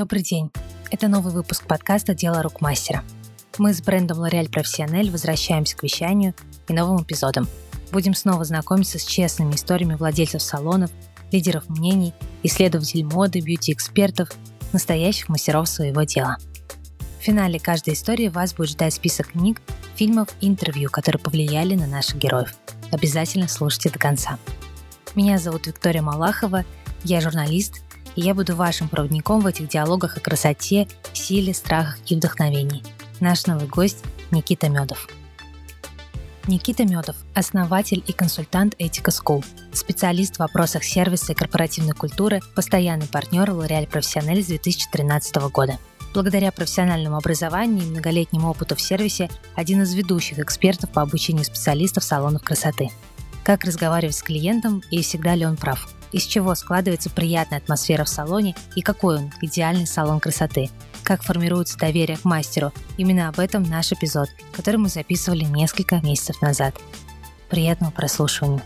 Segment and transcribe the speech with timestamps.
[0.00, 0.50] Добрый день.
[0.90, 3.04] Это новый выпуск подкаста «Дело рук мастера».
[3.58, 6.32] Мы с брендом L'Oréal Professionnel возвращаемся к вещанию
[6.68, 7.46] и новым эпизодам.
[7.92, 10.90] Будем снова знакомиться с честными историями владельцев салонов,
[11.30, 14.30] лидеров мнений, исследователей моды, бьюти-экспертов,
[14.72, 16.38] настоящих мастеров своего дела.
[17.18, 19.60] В финале каждой истории вас будет ждать список книг,
[19.96, 22.54] фильмов и интервью, которые повлияли на наших героев.
[22.90, 24.38] Обязательно слушайте до конца.
[25.14, 26.64] Меня зовут Виктория Малахова,
[27.04, 27.82] я журналист,
[28.16, 32.82] и я буду вашим проводником в этих диалогах о красоте, силе, страхах и вдохновении.
[33.20, 35.08] Наш новый гость Никита Медов.
[36.46, 43.06] Никита Медов– основатель и консультант Этика School, специалист в вопросах сервиса и корпоративной культуры, постоянный
[43.06, 45.78] партнер L'Oréal Professionnel с 2013 года.
[46.12, 52.04] Благодаря профессиональному образованию и многолетнему опыту в сервисе один из ведущих экспертов по обучению специалистов
[52.04, 52.90] салонов красоты–
[53.44, 58.08] как разговаривать с клиентом и всегда ли он прав, из чего складывается приятная атмосфера в
[58.08, 60.70] салоне и какой он идеальный салон красоты,
[61.02, 62.72] как формируется доверие к мастеру.
[62.96, 66.74] Именно об этом наш эпизод, который мы записывали несколько месяцев назад.
[67.48, 68.62] Приятного прослушивания.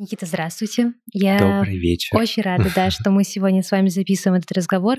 [0.00, 0.94] Никита, здравствуйте.
[1.12, 2.16] Я Добрый вечер.
[2.16, 4.96] очень рада, да, что мы сегодня с вами записываем этот разговор.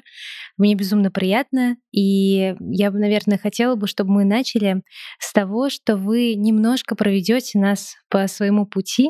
[0.57, 4.83] Мне безумно приятно, и я бы, наверное, хотела бы, чтобы мы начали
[5.17, 9.09] с того, что вы немножко проведете нас по своему пути,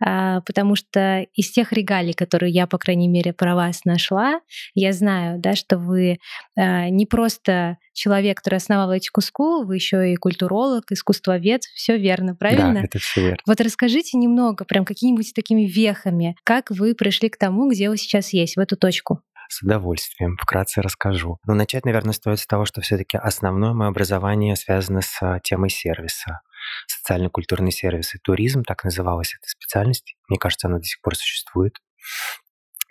[0.00, 4.40] потому что из тех регалий, которые я, по крайней мере, про вас нашла,
[4.74, 6.18] я знаю, да, что вы
[6.56, 12.34] а, не просто человек, который основал этику School, вы еще и культуролог, искусствовед, все верно,
[12.34, 12.74] правильно?
[12.74, 13.38] Да, это все верно.
[13.46, 18.32] Вот расскажите немного, прям какими-нибудь такими вехами, как вы пришли к тому, где вы сейчас
[18.32, 19.20] есть, в эту точку.
[19.48, 20.36] С удовольствием.
[20.40, 21.38] Вкратце расскажу.
[21.46, 25.70] Но начать, наверное, стоит с того, что все-таки основное мое образование связано с а, темой
[25.70, 26.40] сервиса
[26.86, 30.16] социально-культурный сервис и туризм, так называлась эта специальность.
[30.28, 31.78] Мне кажется, она до сих пор существует.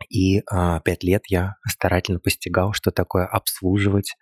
[0.09, 4.15] И а, пять лет я старательно постигал, что такое обслуживать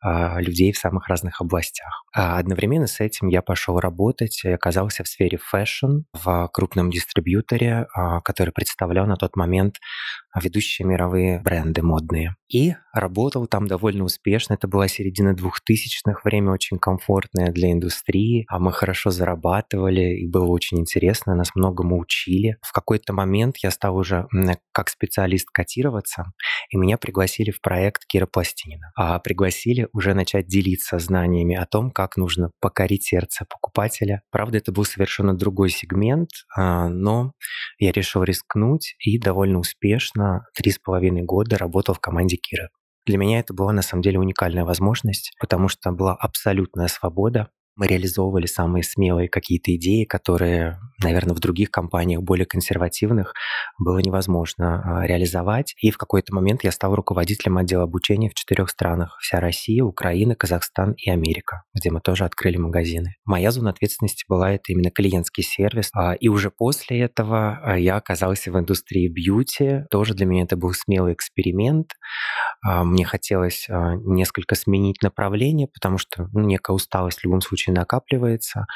[0.00, 2.04] а, людей в самых разных областях.
[2.14, 8.20] А одновременно с этим я пошел работать оказался в сфере fashion в крупном дистрибьюторе, а,
[8.20, 9.76] который представлял на тот момент
[10.40, 12.36] ведущие мировые бренды модные.
[12.50, 14.54] И работал там довольно успешно.
[14.54, 18.44] Это была середина двухтысячных, время очень комфортное для индустрии.
[18.48, 22.56] А мы хорошо зарабатывали, и было очень интересно, нас многому учили.
[22.62, 24.26] В какой-то момент я стал уже
[24.72, 26.24] как специалист котироваться,
[26.70, 28.92] и меня пригласили в проект Кира Пластинина.
[28.96, 34.22] А пригласили уже начать делиться знаниями о том, как нужно покорить сердце покупателя.
[34.30, 37.32] Правда, это был совершенно другой сегмент, а, но
[37.78, 40.23] я решил рискнуть и довольно успешно
[40.54, 42.70] три с половиной года работал в команде Кира.
[43.06, 47.86] Для меня это была на самом деле уникальная возможность, потому что была абсолютная свобода мы
[47.86, 53.34] реализовывали самые смелые какие-то идеи, которые, наверное, в других компаниях более консервативных
[53.78, 55.74] было невозможно а, реализовать.
[55.80, 59.16] И в какой-то момент я стал руководителем отдела обучения в четырех странах.
[59.20, 63.16] Вся Россия, Украина, Казахстан и Америка, где мы тоже открыли магазины.
[63.24, 65.90] Моя зона ответственности была это именно клиентский сервис.
[65.94, 69.84] А, и уже после этого а, я оказался в индустрии бьюти.
[69.90, 71.92] Тоже для меня это был смелый эксперимент.
[72.62, 78.66] Мне хотелось несколько сменить направление, потому что ну, некая усталость в любом случае случае накапливается.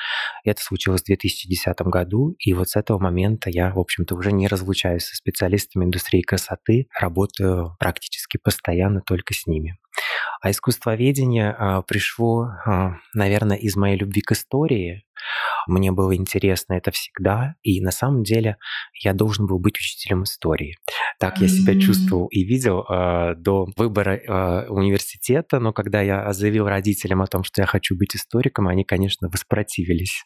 [0.45, 4.49] Это случилось в 2010 году, и вот с этого момента я, в общем-то, уже не
[4.49, 9.79] разлучаюсь со специалистами индустрии красоты, работаю практически постоянно только с ними.
[10.41, 15.05] А искусствоведение а, пришло, а, наверное, из моей любви к истории.
[15.67, 18.57] Мне было интересно это всегда, и на самом деле
[19.03, 20.77] я должен был быть учителем истории.
[21.19, 26.67] Так я себя чувствовал и видел э, до выбора э, университета, но когда я заявил
[26.69, 30.25] родителям о том, что я хочу быть историком, они, конечно, воспротивились,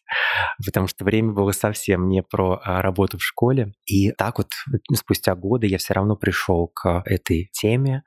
[0.64, 3.72] потому что время было совсем не про работу в школе.
[3.86, 4.48] И так вот
[4.94, 8.02] спустя годы я все равно пришел к этой теме,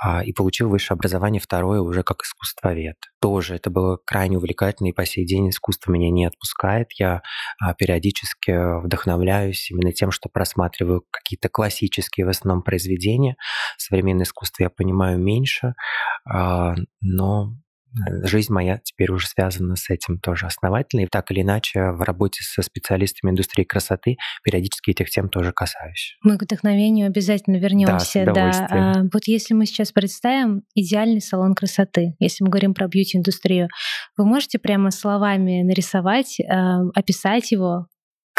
[0.00, 2.96] а, и получил высшее образование второе уже как искусствовед.
[3.20, 6.92] Тоже это было крайне увлекательно, и по сей день искусство меня не отпускает.
[6.98, 7.22] Я
[7.60, 13.36] а, периодически вдохновляюсь именно тем, что просматриваю какие-то классические в основном произведения.
[13.76, 15.74] Современное искусство я понимаю меньше,
[16.24, 17.52] а, но
[18.24, 21.02] жизнь моя теперь уже связана с этим тоже основательно.
[21.02, 26.16] И так или иначе в работе со специалистами индустрии красоты периодически этих тем тоже касаюсь.
[26.22, 28.24] Мы к вдохновению обязательно вернемся.
[28.24, 28.66] Да, да.
[28.70, 33.68] А, вот если мы сейчас представим идеальный салон красоты, если мы говорим про бьюти-индустрию,
[34.16, 37.86] вы можете прямо словами нарисовать, а, описать его,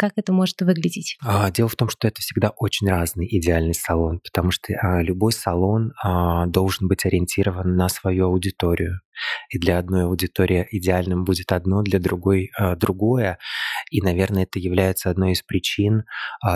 [0.00, 1.18] как это может выглядеть?
[1.22, 5.30] А, дело в том, что это всегда очень разный идеальный салон, потому что а, любой
[5.30, 9.00] салон а, должен быть ориентирован на свою аудиторию.
[9.50, 13.38] И для одной аудитории идеальным будет одно, для другой другое.
[13.90, 16.04] И, наверное, это является одной из причин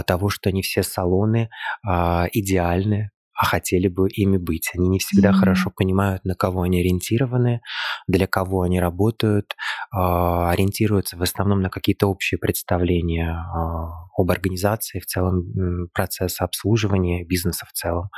[0.06, 1.50] того, что не все салоны
[1.84, 4.70] идеальны а хотели бы ими быть.
[4.74, 5.32] Они не всегда mm-hmm.
[5.32, 7.60] хорошо понимают, на кого они ориентированы,
[8.06, 9.54] для кого они работают,
[9.92, 17.24] э, ориентируются в основном на какие-то общие представления э, об организации, в целом процесса обслуживания
[17.24, 18.10] бизнеса в целом.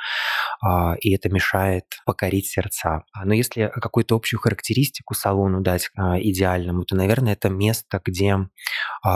[0.64, 3.04] Э, и это мешает покорить сердца.
[3.24, 8.36] Но если какую-то общую характеристику салону дать идеальному, то, наверное, это место, где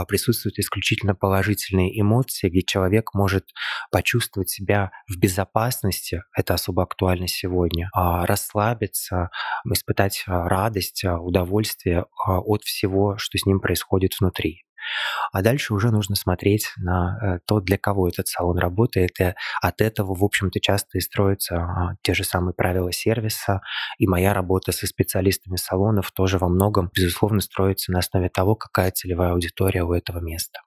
[0.09, 3.47] присутствуют исключительно положительные эмоции, где человек может
[3.91, 9.31] почувствовать себя в безопасности, безопасности, это особо актуально сегодня, а расслабиться,
[9.71, 14.63] испытать а, радость, а, удовольствие от всего, что с ним происходит внутри.
[15.31, 19.21] А дальше уже нужно смотреть на э, то, для кого этот салон работает.
[19.21, 23.61] И от этого, в общем-то, часто и строятся те же самые правила сервиса.
[23.99, 28.91] И моя работа со специалистами салонов тоже во многом, безусловно, строится на основе того, какая
[28.91, 30.61] целевая аудитория у этого места.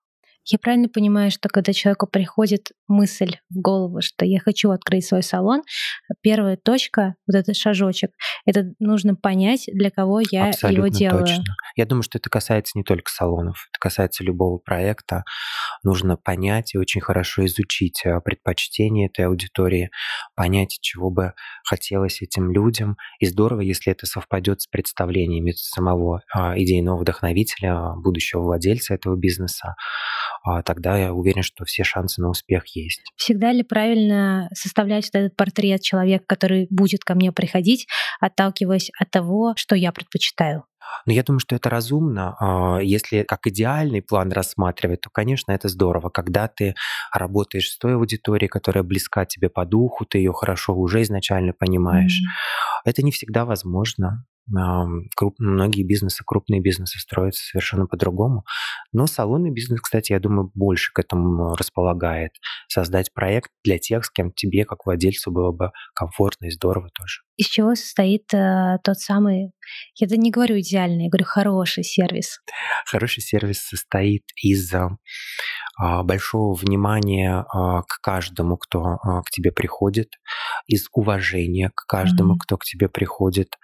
[0.46, 5.24] Я правильно понимаю, что когда человеку приходит мысль в голову, что я хочу открыть свой
[5.24, 5.62] салон,
[6.22, 8.12] первая точка, вот этот шажочек,
[8.46, 11.26] это нужно понять, для кого я Абсолютно его делаю.
[11.26, 11.44] Точно.
[11.76, 15.24] Я думаю, что это касается не только салонов, это касается любого проекта.
[15.84, 19.90] Нужно понять и очень хорошо изучить э, предпочтения этой аудитории,
[20.36, 22.98] понять, чего бы хотелось этим людям.
[23.20, 29.76] И здорово, если это совпадет с представлениями самого а, идейного вдохновителя, будущего владельца этого бизнеса.
[30.44, 33.02] А тогда я уверен, что все шансы на успех есть.
[33.16, 37.88] Всегда ли правильно составлять вот этот портрет человека, который будет ко мне приходить,
[38.20, 40.66] отталкиваясь от того, что я предпочитаю?
[41.06, 42.36] Но я думаю, что это разумно.
[42.40, 46.10] А, если как идеальный план рассматривать, то, конечно, это здорово.
[46.10, 46.76] Когда ты
[47.14, 52.20] работаешь с той аудиторией, которая близка тебе по духу, ты ее хорошо уже изначально понимаешь.
[52.20, 52.82] Mm-hmm.
[52.86, 54.26] Это не всегда возможно.
[55.16, 58.46] Круп, многие бизнесы, крупные бизнесы строятся совершенно по-другому.
[58.92, 62.32] Но салонный бизнес, кстати, я думаю, больше к этому располагает.
[62.68, 67.22] Создать проект для тех, с кем тебе, как владельцу, было бы комфортно и здорово тоже.
[67.36, 69.52] Из чего состоит э, тот самый,
[69.96, 72.40] я не говорю идеальный, я говорю хороший сервис?
[72.86, 74.72] Хороший сервис состоит из
[75.76, 80.10] а, большого внимания а, к каждому, кто а, к тебе приходит,
[80.68, 82.40] из уважения к каждому, mm-hmm.
[82.44, 83.58] кто к тебе приходит,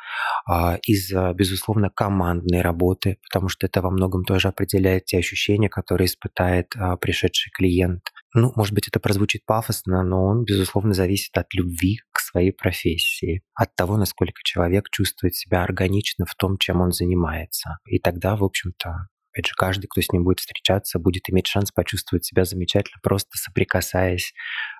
[0.86, 6.74] из, безусловно, командной работы, потому что это во многом тоже определяет те ощущения, которые испытает
[7.00, 8.02] пришедший клиент.
[8.36, 13.42] Ну, может быть, это прозвучит пафосно, но он, безусловно, зависит от любви к своей профессии,
[13.56, 17.80] от того, насколько человек чувствует себя органично в том, чем он занимается.
[17.86, 21.72] И тогда, в общем-то, Опять же, каждый, кто с ним будет встречаться, будет иметь шанс
[21.72, 24.34] почувствовать себя замечательно, просто соприкасаясь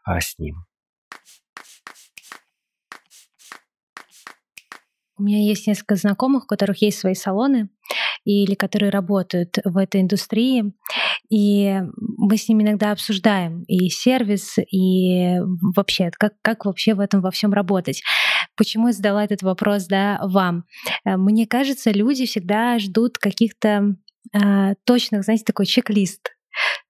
[0.04, 0.66] а, с ним.
[5.18, 7.70] У меня есть несколько знакомых, у которых есть свои салоны
[8.24, 10.74] или которые работают в этой индустрии.
[11.30, 11.80] И
[12.18, 15.38] мы с ними иногда обсуждаем и сервис, и
[15.76, 18.02] вообще, как, как вообще в этом во всем работать.
[18.56, 20.66] Почему я задала этот вопрос да, вам?
[21.06, 23.96] Э, мне кажется, люди всегда ждут каких-то
[24.34, 26.36] э, точных, знаете, такой чек-лист.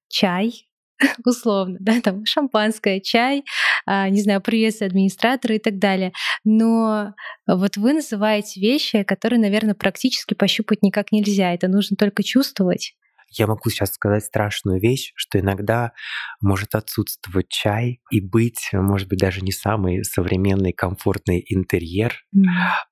[0.08, 0.70] Чай,
[1.26, 3.44] условно, да, там шампанское, чай,
[3.86, 6.14] а, не знаю, приветствие администратора и так далее.
[6.44, 7.14] Но
[7.48, 11.54] вот вы называете вещи, которые, наверное, практически пощупать никак нельзя.
[11.54, 12.96] Это нужно только чувствовать.
[13.32, 15.94] Я могу сейчас сказать страшную вещь, что иногда
[16.42, 22.42] может отсутствовать чай и быть, может быть, даже не самый современный комфортный интерьер, mm.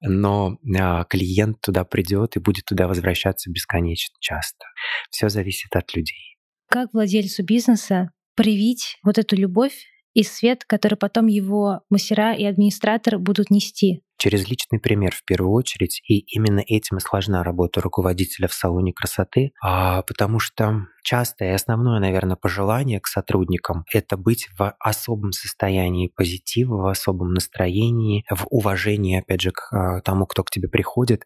[0.02, 4.66] но а, клиент туда придет и будет туда возвращаться бесконечно часто.
[5.10, 6.38] Все зависит от людей.
[6.70, 13.20] Как владельцу бизнеса привить вот эту любовь и свет, который потом его мастера и администратор
[13.20, 14.04] будут нести?
[14.18, 18.94] Через личный пример в первую очередь, и именно этим и сложна работа руководителя в салоне
[18.94, 25.32] красоты, а, потому что частое и основное, наверное, пожелание к сотрудникам— это быть в особом
[25.32, 30.68] состоянии позитива, в особом настроении, в уважении, опять же, к а, тому, кто к тебе
[30.68, 31.24] приходит.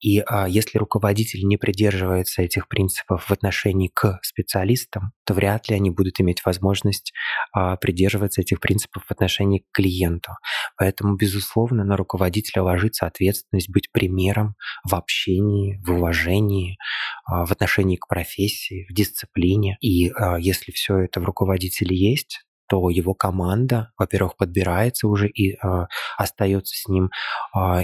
[0.00, 5.76] И а, если руководитель не придерживается этих принципов в отношении к специалистам, то вряд ли
[5.76, 7.12] они будут иметь возможность
[7.52, 10.32] а, придерживаться этих принципов в отношении к клиенту.
[10.78, 14.54] Поэтому, безусловно, на руководителя ложится ответственность быть примером
[14.88, 16.78] в общении, в уважении,
[17.26, 19.76] в отношении к профессии, в дисциплине дисциплине.
[19.80, 25.54] И а, если все это в руководителе есть, то его команда, во-первых, подбирается уже и
[25.54, 25.86] э,
[26.18, 27.08] остается с ним
[27.56, 27.82] э,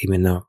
[0.00, 0.44] именно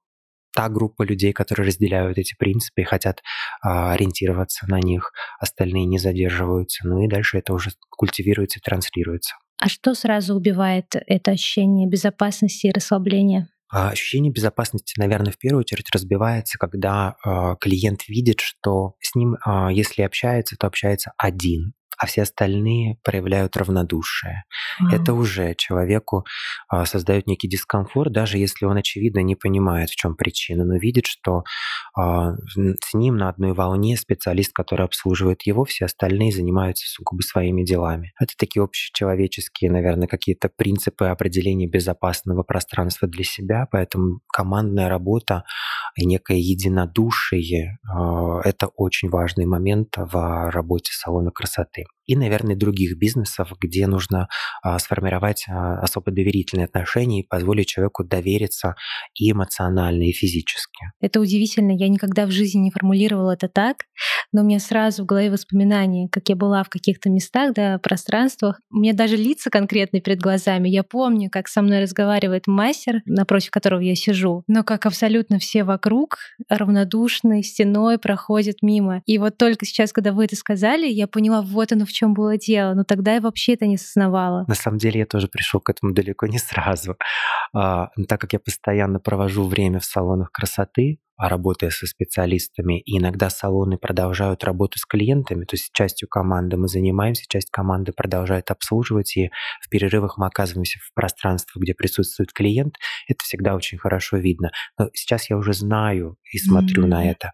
[0.55, 3.21] та группа людей, которые разделяют эти принципы и хотят
[3.61, 6.87] а, ориентироваться на них, остальные не задерживаются.
[6.87, 9.35] Ну и дальше это уже культивируется и транслируется.
[9.61, 13.49] А что сразу убивает это ощущение безопасности и расслабления?
[13.69, 19.35] А ощущение безопасности, наверное, в первую очередь разбивается, когда э, клиент видит, что с ним,
[19.35, 24.43] э, если общается, то общается один а все остальные проявляют равнодушие.
[24.81, 24.95] Mm.
[24.95, 26.25] Это уже человеку
[26.67, 31.05] а, создает некий дискомфорт, даже если он, очевидно, не понимает, в чем причина, но видит,
[31.05, 31.43] что
[31.97, 37.63] а, с ним на одной волне специалист, который обслуживает его, все остальные занимаются сугубо своими
[37.63, 38.13] делами.
[38.19, 45.43] Это такие общечеловеческие, наверное, какие-то принципы определения безопасного пространства для себя, поэтому командная работа
[46.03, 53.51] некое единодушие а,– это очень важный момент в работе салона красоты и, наверное, других бизнесов,
[53.59, 54.27] где нужно
[54.61, 58.75] а, сформировать а, особо доверительные отношения и позволить человеку довериться
[59.15, 60.91] и эмоционально, и физически.
[61.01, 61.71] Это удивительно.
[61.71, 63.85] Я никогда в жизни не формулировала это так,
[64.31, 68.59] но у меня сразу в голове воспоминания, как я была в каких-то местах, да, пространствах.
[68.71, 70.69] У меня даже лица конкретные перед глазами.
[70.69, 75.63] Я помню, как со мной разговаривает мастер, напротив которого я сижу, но как абсолютно все
[75.63, 76.17] вокруг
[76.49, 79.01] равнодушной стеной проходят мимо.
[79.05, 82.37] И вот только сейчас, когда вы это сказали, я поняла, вот оно в чем было
[82.37, 84.45] дело, но тогда я вообще это не осознавала.
[84.47, 86.97] На самом деле я тоже пришел к этому далеко не сразу.
[87.53, 92.97] А, так как я постоянно провожу время в салонах красоты, а работая со специалистами, и
[92.97, 98.51] иногда салоны продолжают работу с клиентами, то есть частью команды мы занимаемся, часть команды продолжает
[98.51, 99.29] обслуживать, и
[99.61, 102.75] в перерывах мы оказываемся в пространстве, где присутствует клиент,
[103.07, 104.51] это всегда очень хорошо видно.
[104.77, 106.87] Но сейчас я уже знаю и смотрю mm-hmm.
[106.87, 107.31] на это.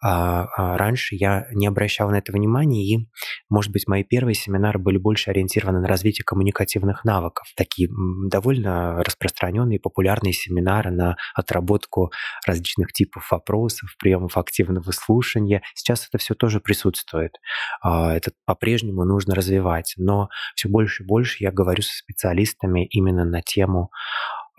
[0.00, 3.08] А, а раньше я не обращал на это внимания, и,
[3.48, 7.46] может быть, мои первые семинары были больше ориентированы на развитие коммуникативных навыков.
[7.56, 7.88] Такие
[8.28, 12.12] довольно распространенные, популярные семинары на отработку
[12.46, 15.62] различных типов вопросов, приемов активного слушания.
[15.74, 17.36] Сейчас это все тоже присутствует.
[17.82, 19.94] А, это по-прежнему нужно развивать.
[19.96, 23.90] Но все больше и больше я говорю со специалистами именно на тему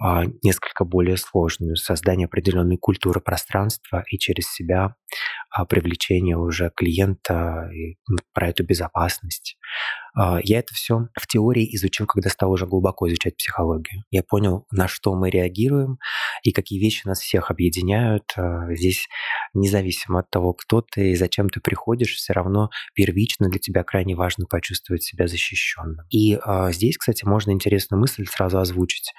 [0.01, 4.95] а, несколько более сложную, создание определенной культуры пространства и через себя
[5.49, 7.69] а, привлечение уже клиента
[8.33, 9.57] про эту безопасность.
[10.15, 14.03] А, я это все в теории изучил, когда стал уже глубоко изучать психологию.
[14.11, 15.99] Я понял, на что мы реагируем
[16.43, 18.33] и какие вещи нас всех объединяют.
[18.35, 19.07] А, здесь
[19.53, 24.15] независимо от того, кто ты и зачем ты приходишь, все равно первично для тебя крайне
[24.15, 26.05] важно почувствовать себя защищенным.
[26.09, 29.13] И а, здесь, кстати, можно интересную мысль сразу озвучить.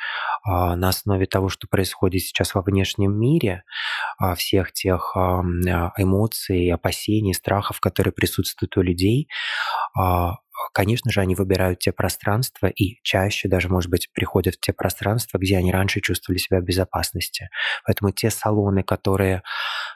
[0.46, 3.62] На основе того, что происходит сейчас во внешнем мире,
[4.36, 9.28] всех тех эмоций, опасений, страхов, которые присутствуют у людей,
[10.72, 15.38] конечно же, они выбирают те пространства и чаще даже, может быть, приходят в те пространства,
[15.38, 17.48] где они раньше чувствовали себя в безопасности.
[17.84, 19.42] Поэтому те салоны, которые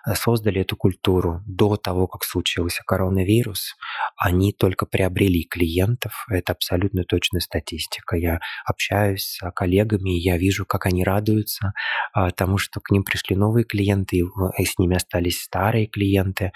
[0.07, 3.75] э, создали эту культуру до того, как случился коронавирус,
[4.17, 6.27] они только приобрели клиентов.
[6.31, 8.17] Это абсолютно точная статистика.
[8.17, 11.73] Я общаюсь с коллегами, я вижу, как они радуются
[12.13, 14.23] а, тому, что к ним пришли новые клиенты,
[14.59, 16.53] и с ними остались старые клиенты,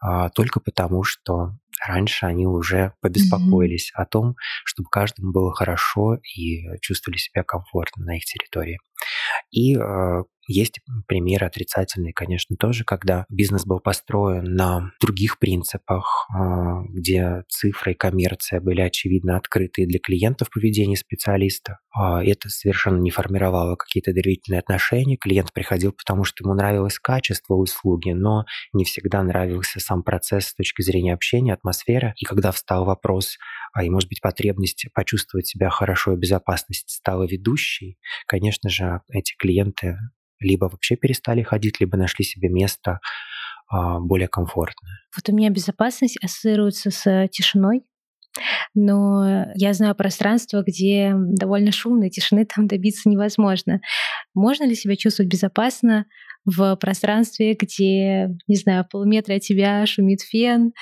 [0.00, 1.52] а, только потому, что
[1.86, 4.02] раньше они уже побеспокоились mm-hmm.
[4.02, 8.78] о том, чтобы каждому было хорошо и чувствовали себя комфортно на их территории.
[9.50, 16.82] И э, есть примеры отрицательные, конечно, тоже, когда бизнес был построен на других принципах, а,
[16.88, 21.78] где цифры и коммерция были очевидно открыты для клиентов поведения специалиста.
[21.94, 25.18] А, это совершенно не формировало какие-то доверительные отношения.
[25.18, 30.54] Клиент приходил, потому что ему нравилось качество услуги, но не всегда нравился сам процесс с
[30.54, 32.14] точки зрения общения, атмосферы.
[32.16, 33.36] И когда встал вопрос,
[33.74, 39.34] а и, может быть, потребность почувствовать себя хорошо и безопасность стала ведущей, конечно же, эти
[39.36, 39.98] клиенты
[40.40, 43.00] либо вообще перестали ходить, либо нашли себе место
[43.68, 45.00] а, более комфортное.
[45.16, 47.82] Вот у меня безопасность ассоциируется с тишиной,
[48.74, 53.80] но я знаю пространство, где довольно шумно, тишины там добиться невозможно.
[54.34, 56.06] Можно ли себя чувствовать безопасно
[56.44, 60.72] в пространстве, где, не знаю, полметра от тебя шумит фен,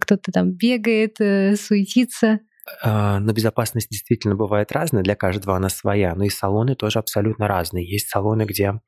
[0.00, 2.40] кто-то там бегает, э, суетится?
[2.82, 7.46] А, но безопасность действительно бывает разная, для каждого она своя, но и салоны тоже абсолютно
[7.48, 7.88] разные.
[7.88, 8.80] Есть салоны, где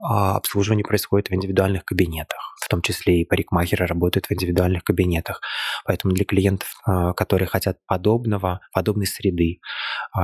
[0.00, 5.40] а, обслуживание происходит в индивидуальных кабинетах, в том числе и парикмахеры работают в индивидуальных кабинетах.
[5.84, 9.60] Поэтому для клиентов, а, которые хотят подобного, подобной среды,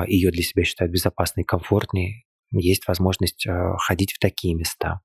[0.07, 5.01] ее для себя считают безопасной и комфортной, есть возможность э, ходить в такие места.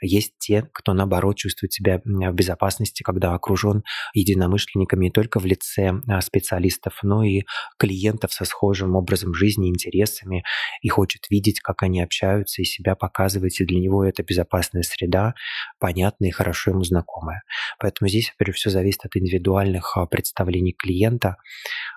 [0.00, 5.92] Есть те, кто, наоборот, чувствует себя в безопасности, когда окружен единомышленниками не только в лице
[5.92, 7.42] э, специалистов, но и
[7.78, 10.44] клиентов со схожим образом жизни, интересами,
[10.82, 15.34] и хочет видеть, как они общаются и себя показывать, и для него это безопасная среда,
[15.78, 17.42] понятная и хорошо ему знакомая.
[17.78, 21.36] Поэтому здесь, опять все зависит от индивидуальных э, представлений клиента,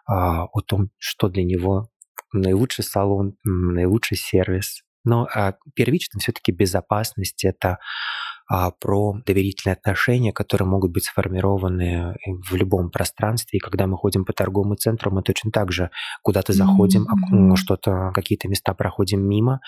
[0.10, 1.89] о том, что для него
[2.34, 4.84] наилучший салон, наилучший сервис.
[5.03, 7.79] Но а, первично все-таки безопасность это
[8.50, 12.16] а, про доверительные отношения, которые могут быть сформированы
[12.50, 13.58] в любом пространстве.
[13.58, 15.92] И когда мы ходим по торговому центру, мы точно так же
[16.24, 17.56] куда-то заходим, mm-hmm.
[17.58, 19.60] что-то, какие-то места проходим мимо.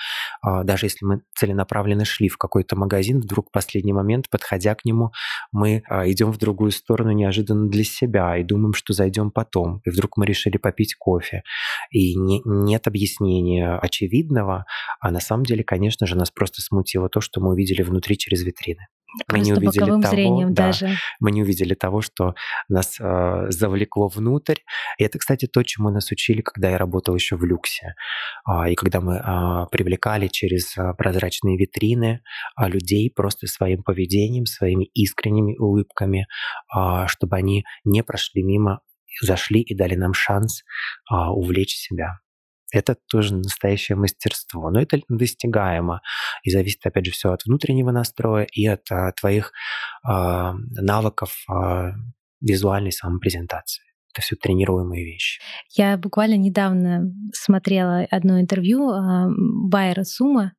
[0.42, 4.86] А, даже если мы целенаправленно шли в какой-то магазин, вдруг в последний момент, подходя к
[4.86, 5.12] нему,
[5.52, 9.82] мы а, идем в другую сторону неожиданно для себя и думаем, что зайдем потом.
[9.84, 11.44] И вдруг мы решили попить кофе.
[11.92, 14.66] И не, нет объяснения очевидного,
[15.02, 18.44] а на самом деле, конечно же, нас просто смутило то, что мы увидели внутри через
[18.44, 18.88] витрину витрины.
[19.32, 20.96] Мы не увидели того, зрением да, даже.
[21.20, 22.36] мы не увидели того, что
[22.68, 24.58] нас э, завлекло внутрь.
[24.98, 27.96] И это, кстати, то, чему нас учили, когда я работал еще в люксе.
[28.48, 32.22] Э, и когда мы э, привлекали через э, прозрачные витрины
[32.60, 36.28] э, людей просто своим поведением, своими искренними улыбками,
[36.76, 38.82] э, чтобы они не прошли мимо,
[39.22, 40.62] зашли и дали нам шанс
[41.12, 42.20] э, увлечь себя.
[42.72, 44.70] Это тоже настоящее мастерство.
[44.70, 46.02] Но это достигаемо.
[46.44, 49.52] И зависит, опять же, все от внутреннего настроя и от а, твоих
[50.04, 51.94] а, навыков а,
[52.42, 53.84] визуальной самопрезентации.
[54.14, 55.40] Это все тренируемые вещи.
[55.76, 58.92] Я буквально недавно смотрела одно интервью
[59.70, 60.54] Байера ЦУМа,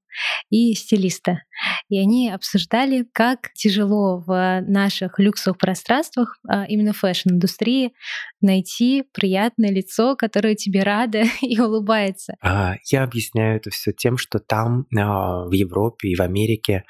[0.50, 1.42] и стилиста.
[1.88, 7.92] И они обсуждали, как тяжело в наших люксовых пространствах, а, именно fashion-индустрии,
[8.40, 12.34] найти приятное лицо, которое тебе радо и улыбается.
[12.42, 16.84] А, я объясняю это все тем, что там а, в Европе и в Америке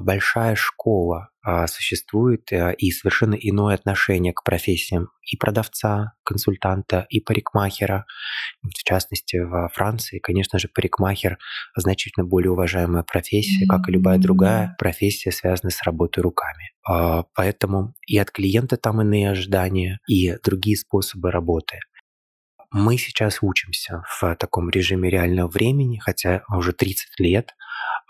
[0.00, 1.28] большая школа
[1.66, 8.06] существует и совершенно иное отношение к профессиям и продавца, консультанта, и парикмахера.
[8.62, 11.38] В частности, во Франции, конечно же, парикмахер
[11.76, 16.72] значительно более уважаемая профессия, как и любая другая профессия, связанная с работой руками.
[16.86, 21.78] А, поэтому и от клиента там иные ожидания, и другие способы работы.
[22.70, 27.54] Мы сейчас учимся в таком режиме реального времени, хотя уже 30 лет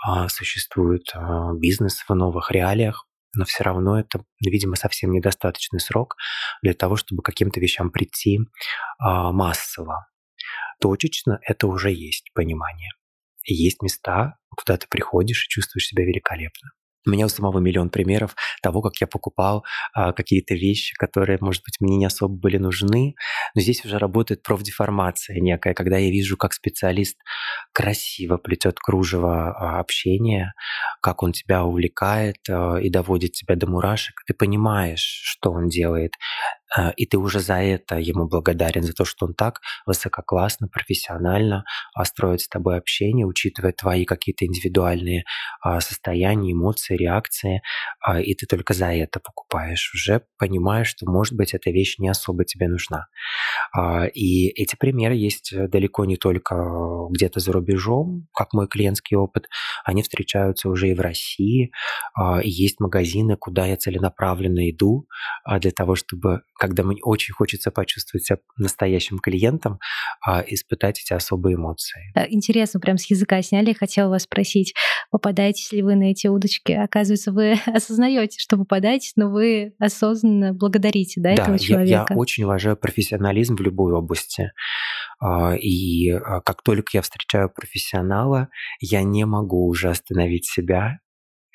[0.05, 1.13] а, существует
[1.59, 6.17] бизнес в новых реалиях, но все равно это, видимо, совсем недостаточный срок
[6.63, 8.41] для того, чтобы к каким-то вещам прийти
[8.99, 10.09] а, массово.
[10.81, 12.91] Точечно это уже есть понимание.
[13.55, 16.71] Есть места, куда ты приходишь и чувствуешь себя великолепно.
[17.07, 21.63] У меня у самого миллион примеров того, как я покупал а, какие-то вещи, которые, может
[21.65, 23.15] быть, мне не особо были нужны.
[23.55, 27.17] Но здесь уже работает профдеформация некая, когда я вижу, как специалист
[27.73, 30.53] красиво плетет кружево а, общения,
[31.01, 34.23] как он тебя увлекает а, и доводит тебя до мурашек.
[34.27, 36.13] Ты понимаешь, что он делает.
[36.77, 41.65] А, и ты уже за это ему благодарен, за то, что он так высококлассно, профессионально
[41.95, 45.25] а, строит с тобой общение, учитывая твои какие-то индивидуальные
[45.63, 47.63] а, состояния, эмоции, реакции,
[48.23, 52.45] и ты только за это покупаешь, уже понимаешь, что, может быть, эта вещь не особо
[52.45, 53.07] тебе нужна.
[54.15, 56.55] И эти примеры есть далеко не только
[57.11, 59.49] где-то за рубежом, как мой клиентский опыт,
[59.85, 61.73] они встречаются уже и в России,
[62.43, 65.07] и есть магазины, куда я целенаправленно иду
[65.61, 69.79] для того, чтобы когда мне очень хочется почувствовать себя настоящим клиентом,
[70.27, 72.13] а, испытать эти особые эмоции.
[72.15, 73.73] Э, интересно, прям с языка сняли.
[73.73, 74.75] Хотела вас спросить,
[75.11, 76.73] попадаетесь ли вы на эти удочки?
[76.73, 81.91] Оказывается, вы осознаете, что попадаетесь, но вы осознанно благодарите да, да, этого человека.
[81.91, 84.53] Я, я очень уважаю профессионализм в любой области.
[85.21, 88.49] А, и а, как только я встречаю профессионала,
[88.81, 90.99] я не могу уже остановить себя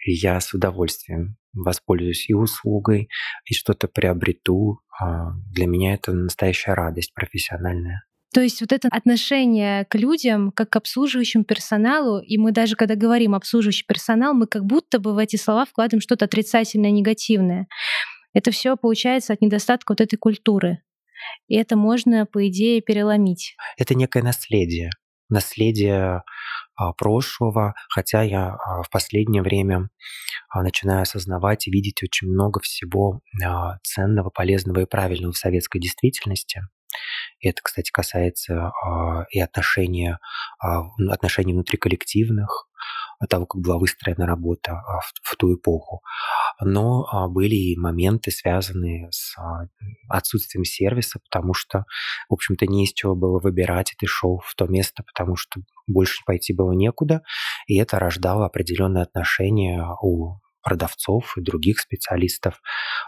[0.05, 3.09] я с удовольствием воспользуюсь и услугой,
[3.45, 4.79] и что-то приобрету.
[4.99, 8.03] А, для меня это настоящая радость профессиональная.
[8.33, 12.95] То есть вот это отношение к людям, как к обслуживающему персоналу, и мы даже когда
[12.95, 17.67] говорим обслуживающий персонал, мы как будто бы в эти слова вкладываем что-то отрицательное, негативное.
[18.33, 20.81] Это все получается от недостатка вот этой культуры.
[21.47, 23.55] И это можно, по идее, переломить.
[23.77, 24.89] Это некое наследие.
[25.29, 26.23] Наследие
[26.97, 29.89] прошлого, хотя я а, в последнее время
[30.49, 33.21] а, начинаю осознавать и видеть очень много всего
[33.83, 36.61] ценного, полезного и правильного в советской действительности.
[37.41, 38.71] Это, кстати, касается
[39.31, 40.15] и отношений,
[40.59, 42.67] отношений внутриколлективных,
[43.27, 46.01] того, как была выстроена работа в, в ту эпоху.
[46.61, 49.35] Но были и моменты, связанные с
[50.09, 51.85] отсутствием сервиса, потому что,
[52.29, 56.21] в общем-то, не из чего было выбирать, ты шел в то место, потому что больше
[56.25, 57.21] пойти было некуда,
[57.67, 62.61] и это рождало определенные отношения у продавцов и других специалистов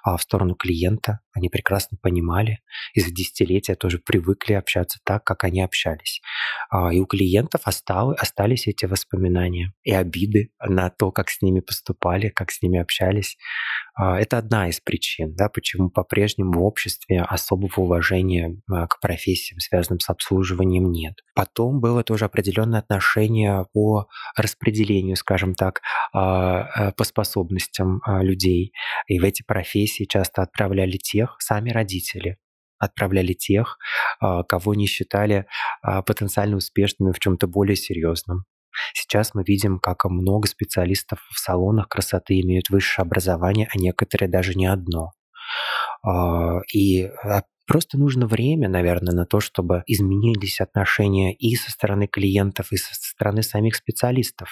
[0.04, 1.20] а в сторону клиента.
[1.34, 2.60] Они прекрасно понимали,
[2.94, 6.22] и за десятилетия тоже привыкли общаться так, как они общались.
[6.70, 11.60] А, и у клиентов осталось, остались эти воспоминания и обиды на то, как с ними
[11.60, 13.38] поступали, как с ними общались.
[13.96, 19.60] А, это одна из причин, да, почему по-прежнему в обществе особого уважения а, к профессиям,
[19.60, 21.16] связанным с обслуживанием, нет.
[21.34, 25.82] Потом было тоже определенное отношение по распределению, скажем так,
[26.14, 28.74] по способностям способностям а, людей.
[29.08, 32.38] И в эти профессии часто отправляли тех, сами родители,
[32.80, 33.78] отправляли тех,
[34.20, 35.46] а, кого не считали
[35.82, 38.46] а, потенциально успешными в чем-то более серьезном.
[38.94, 44.54] Сейчас мы видим, как много специалистов в салонах красоты имеют высшее образование, а некоторые даже
[44.54, 45.12] не одно.
[46.74, 47.10] И
[47.68, 52.94] Просто нужно время, наверное, на то, чтобы изменились отношения и со стороны клиентов, и со
[53.16, 54.50] стороны самих специалистов.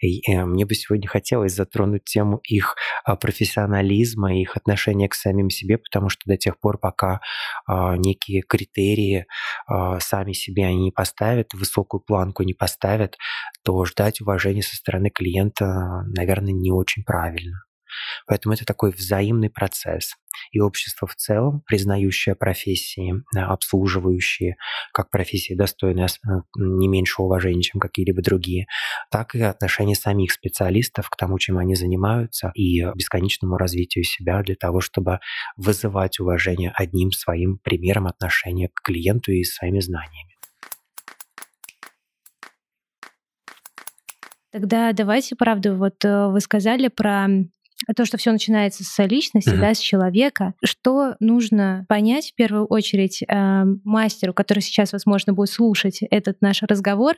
[0.00, 5.50] И э, мне бы сегодня хотелось затронуть тему их а, профессионализма, их отношения к самим
[5.50, 7.20] себе, потому что до тех пор, пока
[7.66, 9.26] а, некие критерии
[9.66, 13.16] а, сами себе они не поставят, высокую планку не поставят,
[13.62, 17.64] то ждать уважения со стороны клиента, наверное, не очень правильно.
[18.26, 20.14] Поэтому это такой взаимный процесс.
[20.52, 24.56] И общество в целом, признающее профессии, обслуживающие,
[24.92, 28.66] как профессии достойные э, не меньше уважения, чем какие-либо другие,
[29.10, 34.54] так и отношение самих специалистов к тому, чем они занимаются, и бесконечному развитию себя для
[34.54, 35.20] того, чтобы
[35.56, 40.36] вызывать уважение одним своим примером отношения к клиенту и своими знаниями.
[44.52, 47.28] Тогда давайте, правда, вот э, вы сказали про
[47.96, 49.60] то, что все начинается с личности, mm-hmm.
[49.60, 50.54] да, с человека.
[50.64, 56.62] Что нужно понять в первую очередь э, мастеру, который сейчас, возможно, будет слушать этот наш
[56.62, 57.14] разговор,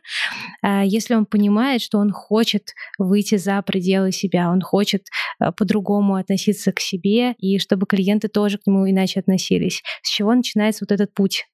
[0.62, 5.06] э, если он понимает, что он хочет выйти за пределы себя, он хочет
[5.40, 9.82] э, по-другому относиться к себе, и чтобы клиенты тоже к нему иначе относились.
[10.02, 11.44] С чего начинается вот этот путь?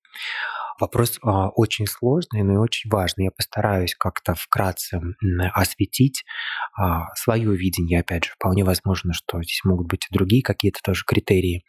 [0.81, 3.25] Вопрос а, очень сложный, но и очень важный.
[3.25, 5.01] Я постараюсь как-то вкратце
[5.53, 6.25] осветить
[6.77, 8.01] а, свое видение.
[8.01, 11.65] Опять же, вполне возможно, что здесь могут быть и другие какие-то тоже критерии.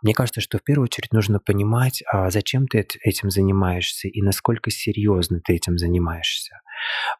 [0.00, 4.70] Мне кажется, что в первую очередь нужно понимать, а, зачем ты этим занимаешься и насколько
[4.70, 6.60] серьезно ты этим занимаешься.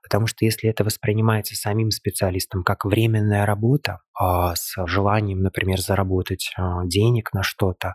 [0.02, 6.52] Потому что если это воспринимается самим специалистом как временная работа с желанием, например, заработать
[6.86, 7.94] денег на что-то,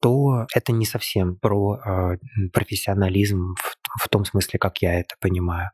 [0.00, 2.16] то это не совсем про э,
[2.52, 5.70] профессионализм в, в том смысле, как я это понимаю.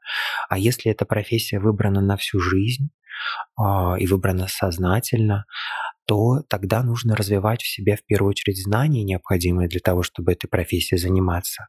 [0.48, 2.90] А если эта профессия выбрана на всю жизнь
[3.58, 3.62] э,
[3.98, 5.46] и выбрана сознательно,
[6.06, 10.48] то тогда нужно развивать в себе в первую очередь знания, необходимые для того, чтобы этой
[10.48, 11.66] профессией заниматься.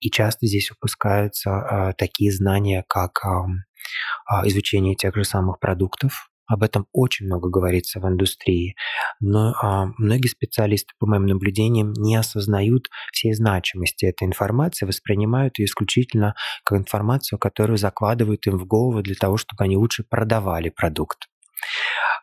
[0.00, 6.64] И часто здесь упускаются э, такие знания, как э, изучение тех же самых продуктов, об
[6.64, 8.74] этом очень много говорится в индустрии,
[9.20, 15.66] но а, многие специалисты, по моим наблюдениям, не осознают всей значимости этой информации, воспринимают ее
[15.66, 16.34] исключительно
[16.64, 21.28] как информацию, которую закладывают им в голову для того, чтобы они лучше продавали продукт.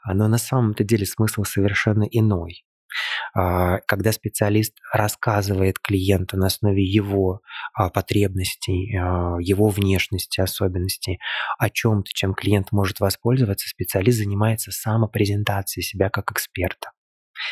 [0.05, 2.63] Но на самом-то деле смысл совершенно иной.
[3.33, 7.41] А, когда специалист рассказывает клиенту на основе его
[7.73, 11.19] а, потребностей, а, его внешности, особенностей
[11.57, 16.91] о чем-то, чем клиент может воспользоваться, специалист занимается самопрезентацией себя как эксперта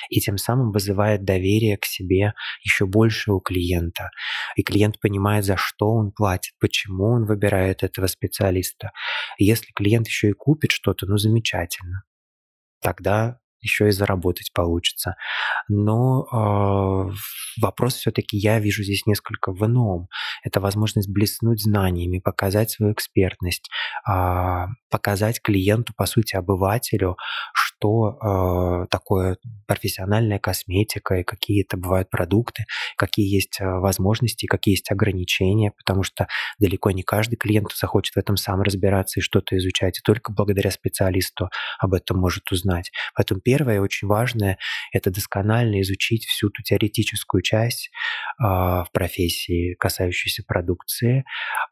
[0.09, 4.09] и тем самым вызывает доверие к себе еще больше у клиента.
[4.55, 8.91] И клиент понимает, за что он платит, почему он выбирает этого специалиста.
[9.37, 12.03] Если клиент еще и купит что-то, ну замечательно.
[12.81, 15.15] Тогда еще и заработать получится.
[15.67, 20.07] Но э, вопрос все-таки я вижу здесь несколько в ином.
[20.43, 23.69] Это возможность блеснуть знаниями, показать свою экспертность,
[24.09, 27.17] э, показать клиенту, по сути, обывателю,
[27.53, 27.74] что
[28.09, 32.65] э, такое профессиональная косметика и какие это бывают продукты,
[32.97, 36.27] какие есть э, возможности, какие есть ограничения, потому что
[36.59, 40.71] далеко не каждый клиент захочет в этом сам разбираться и что-то изучать, и только благодаря
[40.71, 42.91] специалисту об этом может узнать.
[43.15, 44.57] Поэтому первое, очень важное,
[44.91, 47.89] это досконально изучить всю ту теоретическую часть
[48.39, 51.25] э, в профессии, касающуюся продукции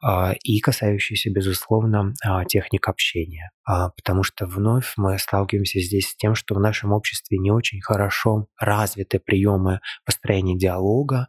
[0.05, 3.51] э, и касающуюся, безусловно, э, техник общения.
[3.65, 7.81] А, потому что вновь мы сталкиваемся здесь с тем, что в нашем обществе не очень
[7.81, 11.27] хорошо развиты приемы построения диалога,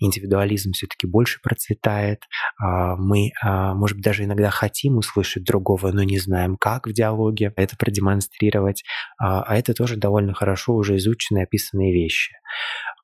[0.00, 2.22] индивидуализм все-таки больше процветает,
[2.58, 6.92] а, мы, а, может быть, даже иногда хотим услышать другого, но не знаем, как в
[6.92, 8.84] диалоге это продемонстрировать,
[9.18, 12.32] а это тоже довольно хорошо уже изученные, описанные вещи.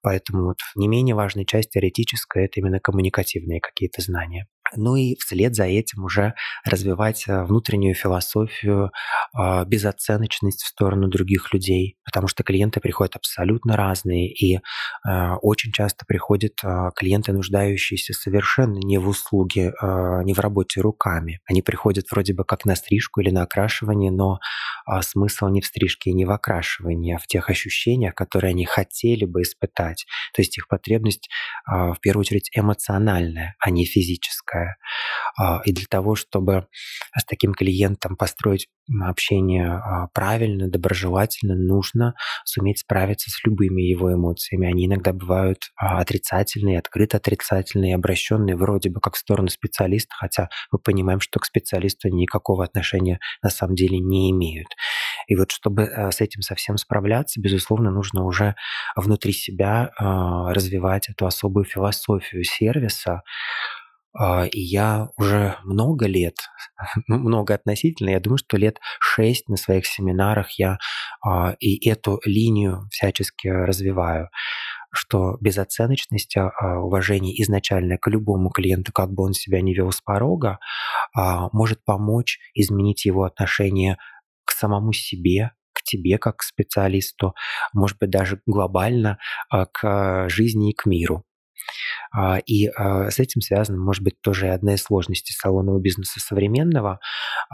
[0.02, 4.46] Поэтому вот не менее важная часть теоретическая– это именно коммуникативные какие-то знания.
[4.76, 8.92] Ну и вслед за этим уже развивать э, внутреннюю философию,
[9.32, 14.60] а, безоценочность в сторону других людей, потому что клиенты приходят абсолютно разные, и э,
[15.40, 21.40] очень часто приходят а, клиенты, нуждающиеся совершенно не в услуге, а, не в работе руками.
[21.48, 24.40] Они приходят вроде бы как на стрижку или на окрашивание, но
[25.02, 29.24] смысл не в стрижке и не в окрашивании, а в тех ощущениях, которые они хотели
[29.24, 30.06] бы испытать.
[30.34, 31.28] То есть их потребность
[31.66, 34.76] в первую очередь эмоциональная, а не физическая такая.
[35.38, 36.66] А, и для того, чтобы
[37.16, 38.68] с таким клиентом построить
[39.02, 44.68] общение а, правильно, доброжелательно, нужно суметь справиться с любыми его эмоциями.
[44.68, 50.48] Они иногда бывают а, отрицательные, открыто отрицательные, обращенные вроде бы как в сторону специалиста, хотя
[50.72, 54.68] мы понимаем, что к специалисту никакого отношения на самом деле не имеют.
[55.28, 58.56] И вот чтобы с этим совсем справляться, безусловно, нужно уже
[58.96, 63.22] внутри себя развивать эту особую философию сервиса,
[64.18, 66.36] и я уже много лет,
[67.06, 70.78] ну, много относительно, я думаю, что лет шесть на своих семинарах я
[71.24, 74.28] а, и эту линию всячески развиваю
[74.92, 80.00] что безоценочность, а, уважение изначально к любому клиенту, как бы он себя не вел с
[80.00, 80.58] порога,
[81.14, 83.98] может помочь изменить его отношение
[84.44, 87.34] к самому себе, к тебе как к специалисту,
[87.72, 89.18] может быть, даже глобально
[89.72, 91.24] к жизни и к миру.
[92.12, 97.00] А, и а, с этим связана, может быть, тоже одна из сложностей салонного бизнеса современного,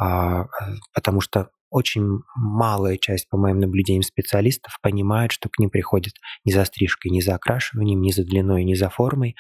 [0.01, 0.47] а,
[0.95, 6.15] потому что очень малая часть, по моим наблюдениям, специалистов понимает, что к ним приходят
[6.45, 9.35] не за стрижкой, не за окрашиванием, не за длиной, не за формой,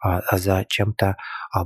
[0.00, 1.16] а за чем-то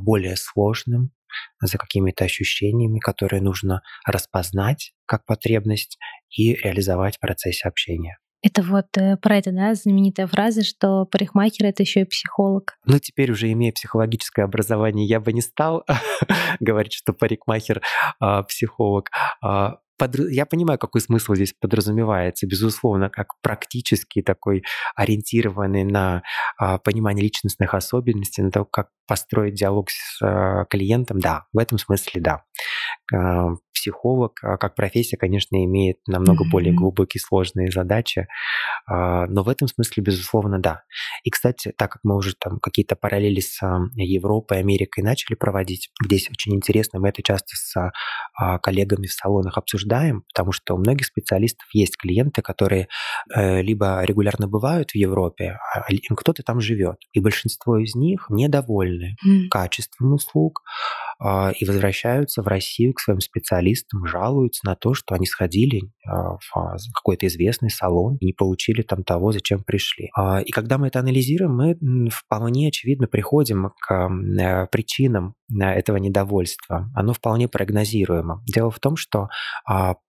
[0.01, 1.13] более сложным,
[1.61, 5.99] за какими-то ощущениями, которые нужно распознать как потребность
[6.31, 8.19] и реализовать в процессе общения.
[8.47, 12.77] Это вот э, про это, да, знаменитая фраза, что парикмахер— это еще и психолог.
[12.85, 15.85] Ну, теперь уже имея психологическое образование, я бы не стал
[16.61, 17.83] говорить, что парикмахер
[18.21, 19.11] а, психолог.
[19.43, 19.79] А,
[20.31, 24.63] я понимаю, какой смысл здесь подразумевается, безусловно, как практически такой
[24.95, 26.23] ориентированный на
[26.57, 31.79] а, понимание личностных особенностей, на то, как построить диалог с а, клиентом, да, в этом
[31.79, 32.45] смысле да.
[33.13, 33.49] А,
[33.87, 36.51] психолог а, как профессия, конечно, имеет намного mm-hmm.
[36.51, 38.27] более глубокие сложные задачи,
[38.87, 40.83] а, но в этом смысле, безусловно, да.
[41.23, 43.61] И, кстати, так как мы уже там какие-то параллели с
[43.95, 47.93] Европой, Америкой начали проводить, здесь очень интересно, мы это часто с
[48.63, 52.89] коллегами в салонах обсуждаем, потому что у многих специалистов есть клиенты, которые
[53.35, 55.85] э, либо регулярно бывают в Европе, а
[56.17, 59.49] кто-то там живет, и большинство из них недовольны mm.
[59.49, 60.63] качеством услуг,
[61.16, 66.37] а, и возвращаются в Россию к своим специалистам, жалуются на то, что они сходили а,
[66.37, 70.11] в а, какой-то известный салон и не получили там того, зачем пришли.
[70.45, 76.91] И когда мы это анализируем, мы вполне очевидно приходим к э, причинам э, этого недовольства.
[76.95, 78.43] Оно вполне прогнозируемо.
[78.47, 79.29] Дело в том, что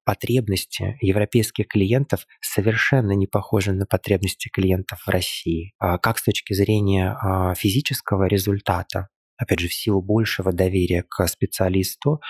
[0.05, 5.73] потребности европейских клиентов совершенно не похожи на потребности клиентов в России.
[5.79, 7.17] Как с точки зрения
[7.55, 12.21] физического результата, опять же, в силу большего доверия к специалисту,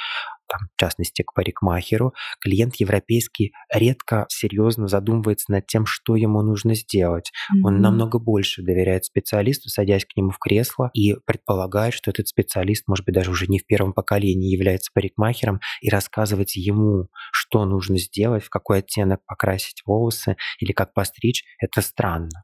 [0.48, 6.74] там, в частности, к парикмахеру, клиент европейский редко серьезно задумывается над тем, что ему нужно
[6.76, 7.32] сделать.
[7.32, 7.62] Mm-hmm.
[7.64, 12.88] Он намного больше доверяет специалисту, садясь к нему в кресло и предполагает, что этот специалист,
[12.88, 17.98] может быть, даже уже не в первом поколении является парикмахером, и рассказывать ему, что нужно
[17.98, 22.44] сделать, в какой оттенок покрасить волосы или как постричь, это странно.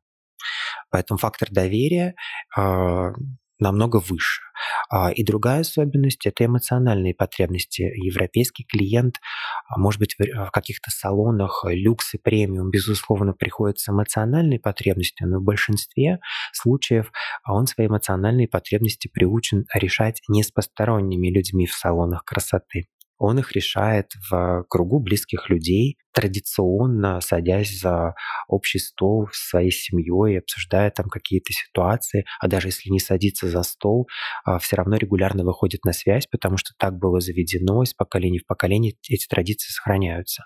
[0.89, 2.15] Поэтому фактор доверия
[2.55, 3.13] а,
[3.59, 4.41] намного выше.
[4.89, 7.81] А, и другая особенность– это эмоциональные потребности.
[7.81, 9.19] Европейский клиент,
[9.67, 15.39] а, может быть, в каких-то салонах люкс и премиум, безусловно, приходит с эмоциональной потребностью, но
[15.39, 16.19] в большинстве
[16.51, 17.11] случаев
[17.47, 22.87] он свои эмоциональные потребности приучен решать не с посторонними людьми в салонах красоты.
[23.17, 28.15] Он их решает в кругу близких людей, традиционно, садясь за
[28.47, 33.63] общий стол с своей семьей, обсуждая там какие-то ситуации, а даже если не садиться за
[33.63, 34.07] стол,
[34.45, 38.45] а, все равно регулярно выходит на связь, потому что так было заведено, из поколения в
[38.45, 40.43] поколение эти традиции сохраняются.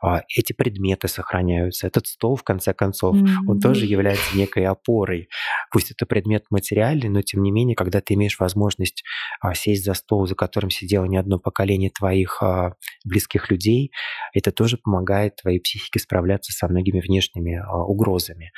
[0.00, 1.86] А, эти предметы сохраняются.
[1.86, 3.48] Этот стол, в конце концов, mm-hmm.
[3.48, 5.28] он тоже является некой опорой.
[5.72, 9.02] Пусть это предмет материальный, но тем не менее, когда ты имеешь возможность
[9.40, 12.42] а, сесть за стол, за которым сидело не одно поколение твоих
[13.04, 13.90] близких людей,
[14.32, 14.99] это тоже помогает
[15.36, 18.52] твоей психике справляться со многими внешними угрозами.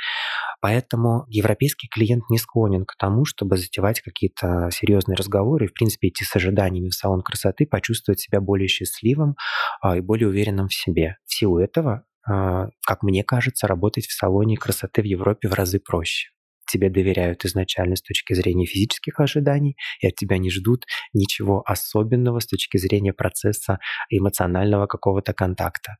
[0.61, 6.09] Поэтому европейский клиент не склонен к тому, чтобы затевать какие-то серьезные разговоры и, в принципе,
[6.09, 9.35] идти с ожиданиями в салон красоты, почувствовать себя более счастливым
[9.81, 11.16] а, и более уверенным в себе.
[11.26, 15.81] В силу этого, а, как мне кажется, работать в салоне красоты в Европе в разы
[15.81, 16.28] проще
[16.72, 22.40] тебе доверяют изначально с точки зрения физических ожиданий, и от тебя не ждут ничего особенного
[22.40, 23.78] с точки зрения процесса
[24.11, 25.96] эмоционального какого-то контакта.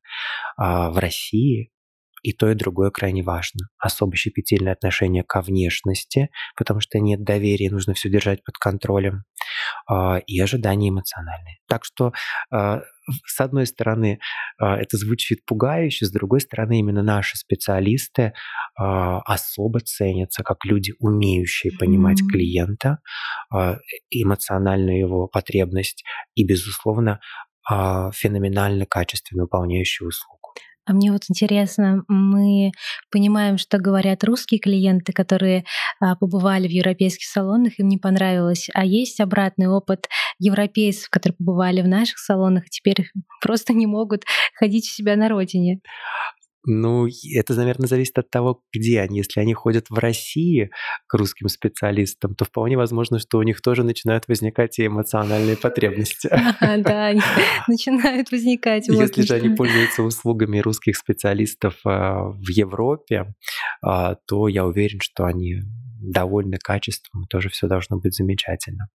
[0.56, 1.70] А в России
[2.22, 3.66] и то, и другое крайне важно.
[3.78, 9.24] Особо щепетильное отношение ко внешности, потому что нет доверия, нужно все держать под контролем,
[9.88, 11.58] а, и ожидания эмоциональные.
[11.66, 12.12] Так что
[12.50, 12.82] а,
[13.27, 14.19] с одной стороны,
[14.59, 18.33] а, это звучит пугающе, с другой стороны, именно наши специалисты
[18.75, 22.33] особо ценятся как люди, умеющие понимать mm-hmm.
[22.33, 22.99] клиента,
[24.11, 27.21] эмоциональную его потребность и, безусловно,
[27.69, 30.41] феноменально качественно выполняющие услугу.
[30.85, 32.73] А мне вот интересно, мы
[33.11, 35.64] понимаем, что говорят русские клиенты, которые
[36.01, 38.68] а, побывали в европейских салонах, им не понравилось.
[38.75, 40.09] А есть обратный опыт
[40.40, 44.25] европейцев, которые побывали в наших салонах, теперь просто не могут
[44.59, 45.81] ходить у себя на родине.
[46.64, 49.18] Ну, это, наверное, зависит от того, где они.
[49.18, 50.70] Если они ходят в России
[51.07, 56.29] к русским специалистам, то вполне возможно, что у них тоже начинают возникать и эмоциональные потребности.
[56.61, 57.12] Да,
[57.68, 58.88] начинают возникать.
[58.88, 63.35] Если же они пользуются услугами русских специалистов а, в Европе,
[63.83, 65.62] а, то я уверен, что они
[66.01, 68.88] довольны качеством, тоже все должно быть замечательно.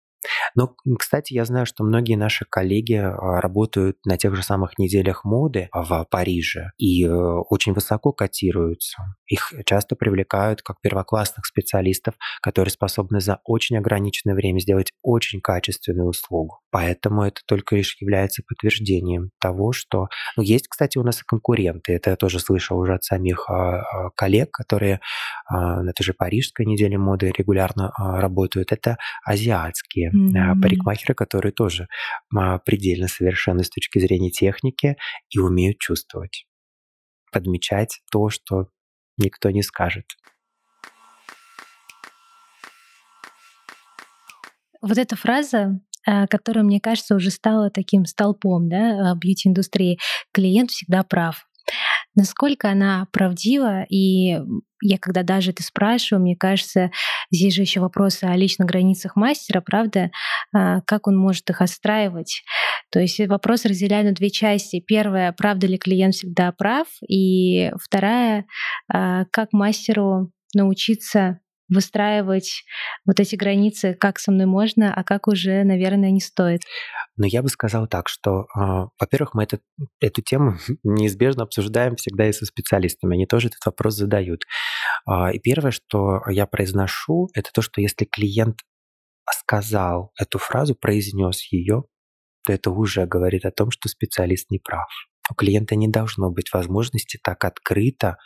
[0.57, 5.23] Но, кстати, я знаю, что многие наши коллеги а, работают на тех же самых неделях
[5.23, 8.97] моды в Париже и э, очень высоко котируются.
[9.27, 16.09] Их часто привлекают как первоклассных специалистов, которые способны за очень ограниченное время сделать очень качественную
[16.09, 16.59] услугу.
[16.77, 20.09] Поэтому это только лишь является подтверждением того, что...
[20.35, 21.93] Ну, есть, кстати, у нас и конкуренты.
[21.93, 24.99] Это я тоже слышал уже от самих а, коллег, которые
[25.49, 28.71] на той же парижской неделе моды регулярно а, работают.
[28.71, 30.61] Это азиатские mm-hmm.
[30.61, 31.87] парикмахеры, которые тоже
[32.63, 34.97] предельно совершенны с точки зрения техники
[35.31, 36.45] и умеют чувствовать,
[37.31, 38.67] подмечать то, что
[39.17, 40.05] никто не скажет.
[44.79, 49.99] Вот эта фраза, э, которая, мне кажется, уже стала таким столпом да, бьюти-индустрии.
[50.33, 51.43] Клиент всегда прав
[52.15, 53.83] насколько она правдива.
[53.89, 54.39] И
[54.81, 56.91] я когда даже это спрашиваю, мне кажется,
[57.31, 60.11] здесь же еще вопросы о личных границах мастера, правда,
[60.53, 62.43] а, как он может их отстраивать.
[62.91, 64.79] То есть вопрос разделяю на две части.
[64.85, 66.87] Первая, правда ли клиент всегда прав?
[67.07, 68.45] И вторая,
[68.91, 72.63] а, как мастеру научиться выстраивать
[73.05, 76.61] вот эти границы, как со мной можно, а как уже, наверное, не стоит.
[77.17, 79.61] Но я бы сказал так, что, э, во-первых, мы этот,
[79.99, 83.15] эту тему неизбежно обсуждаем всегда и со специалистами.
[83.15, 84.41] Они тоже этот вопрос задают.
[85.09, 88.59] Э, и первое, что я произношу, это то, что если клиент
[89.29, 91.83] сказал эту фразу, произнес ее,
[92.45, 94.87] то это уже говорит о том, что специалист не прав.
[95.29, 98.17] У клиента не должно быть возможности так открыто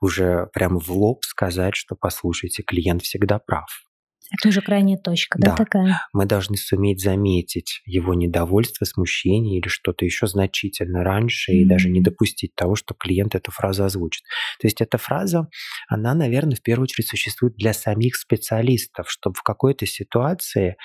[0.00, 3.89] уже прямо в лоб сказать, что послушайте, клиент всегда прав.
[4.32, 6.06] Это уже крайняя точка, да, да, такая?
[6.12, 11.56] Мы должны суметь заметить его недовольство, смущение или что-то еще значительно раньше mm-hmm.
[11.56, 14.22] и даже не допустить того, что клиент эту фразу озвучит.
[14.60, 15.48] То есть эта фраза,
[15.88, 20.76] она, наверное, в первую очередь существует для самих специалистов, чтобы в какой-то ситуации,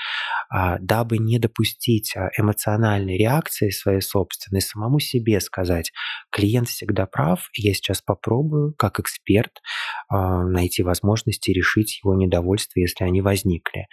[0.49, 5.91] а, дабы не допустить а, эмоциональной реакции своей собственной, самому себе сказать,
[6.31, 9.61] клиент всегда прав, я сейчас попробую, как эксперт,
[10.09, 13.87] а, найти возможности решить его недовольство, если они возникнут возникли.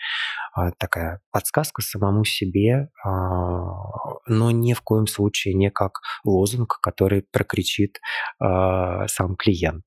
[0.55, 3.11] А, такая подсказка самому себе, а,
[4.27, 7.99] но ни в коем случае не как лозунг, который прокричит
[8.39, 9.85] а, сам клиент.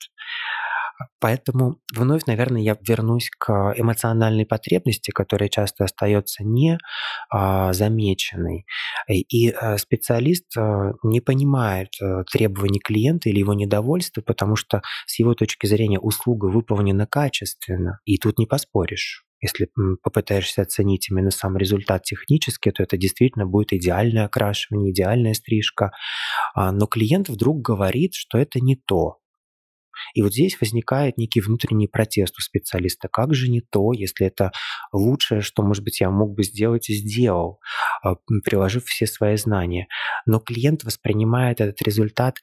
[1.20, 6.78] Поэтому вновь, наверное, я вернусь к эмоциональной потребности, которая часто остается не
[7.30, 8.66] замеченной.
[9.10, 10.46] И специалист
[11.04, 16.46] не понимает а, требований клиента или его недовольства, потому что с его точки зрения услуга
[16.46, 19.70] выполнена качественно, и тут не поспоришь Если
[20.02, 25.92] попытаешься оценить именно сам результат технически, то это действительно будет идеальное окрашивание, идеальная стрижка.
[26.54, 29.20] А, но клиент вдруг говорит, что это не то.
[30.14, 33.08] И вот здесь возникает некий внутренний протест у специалиста.
[33.08, 34.52] Как же не то, если это
[34.92, 37.60] лучшее, что, может быть, я мог бы сделать и сделал,
[38.04, 39.88] а, приложив все свои знания.
[40.26, 42.40] Но клиент воспринимает этот результат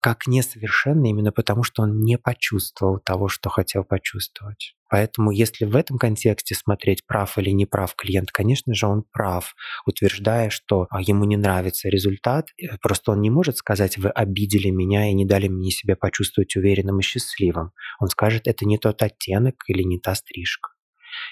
[0.00, 4.74] как несовершенный именно потому, что он не почувствовал того, что хотел почувствовать.
[4.90, 9.54] Поэтому если в этом контексте смотреть, прав или не прав клиент, конечно же, он прав,
[9.86, 12.48] утверждая, что а, ему не нравится результат.
[12.60, 16.56] Э, просто он не может сказать, вы обидели меня и не дали мне себя почувствовать
[16.56, 17.72] уверенным и счастливым.
[18.00, 20.70] Он скажет, это не тот оттенок или не та стрижка.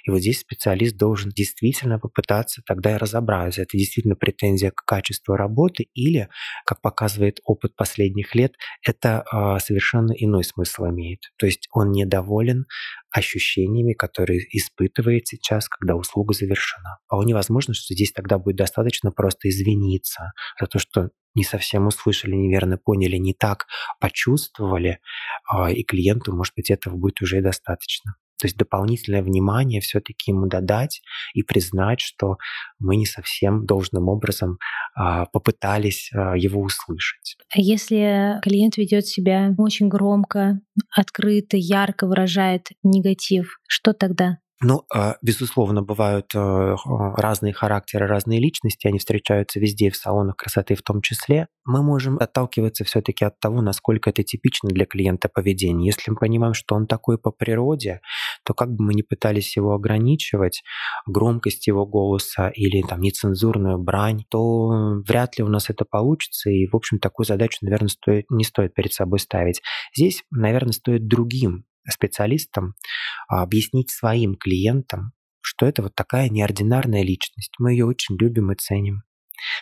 [0.04, 5.34] И вот здесь специалист должен действительно попытаться тогда и разобраться, это действительно претензия к качеству
[5.34, 6.28] работы или,
[6.64, 11.20] как показывает опыт последних лет, это э, совершенно иной смысл имеет.
[11.38, 12.66] То есть он недоволен
[13.10, 16.98] ощущениями, которые испытывает сейчас, когда услуга завершена.
[17.06, 22.34] Вполне возможно, что здесь тогда будет достаточно просто извиниться за то, что не совсем услышали,
[22.34, 23.66] неверно поняли, не так
[24.00, 24.98] почувствовали,
[25.48, 28.16] а, и клиенту, может быть, этого будет уже достаточно.
[28.38, 31.02] То есть дополнительное внимание все-таки ему додать
[31.34, 32.36] и признать, что
[32.78, 34.58] мы не совсем должным образом
[34.94, 37.36] а, попытались а, его услышать.
[37.50, 40.60] А если клиент ведет себя очень громко,
[40.94, 44.38] открыто, ярко выражает негатив, что тогда?
[44.62, 46.76] Ну, а, безусловно, бывают э, а,
[47.16, 51.48] разные характеры, разные личности, они встречаются везде, в салонах красоты в том числе.
[51.66, 55.88] Мы можем отталкиваться все-таки от того, насколько это типично для клиента поведение.
[55.88, 58.00] Если мы понимаем, что он такой по природе,
[58.44, 60.62] то как бы мы ни пытались его ограничивать,
[61.06, 66.66] громкость его голоса или там нецензурную брань, то вряд ли у нас это получится, и,
[66.66, 69.60] в общем, такую задачу, наверное, стоит, не стоит перед собой ставить.
[69.94, 72.74] Здесь, наверное, стоит другим специалистам
[73.28, 77.54] а, объяснить своим клиентам, что это вот такая неординарная личность.
[77.58, 79.02] Мы ее очень любим и ценим.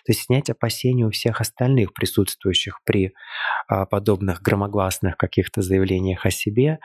[0.04, 3.12] То есть снять опасения у всех остальных присутствующих при
[3.66, 6.78] а, подобных громогласных каких-то заявлениях о себе,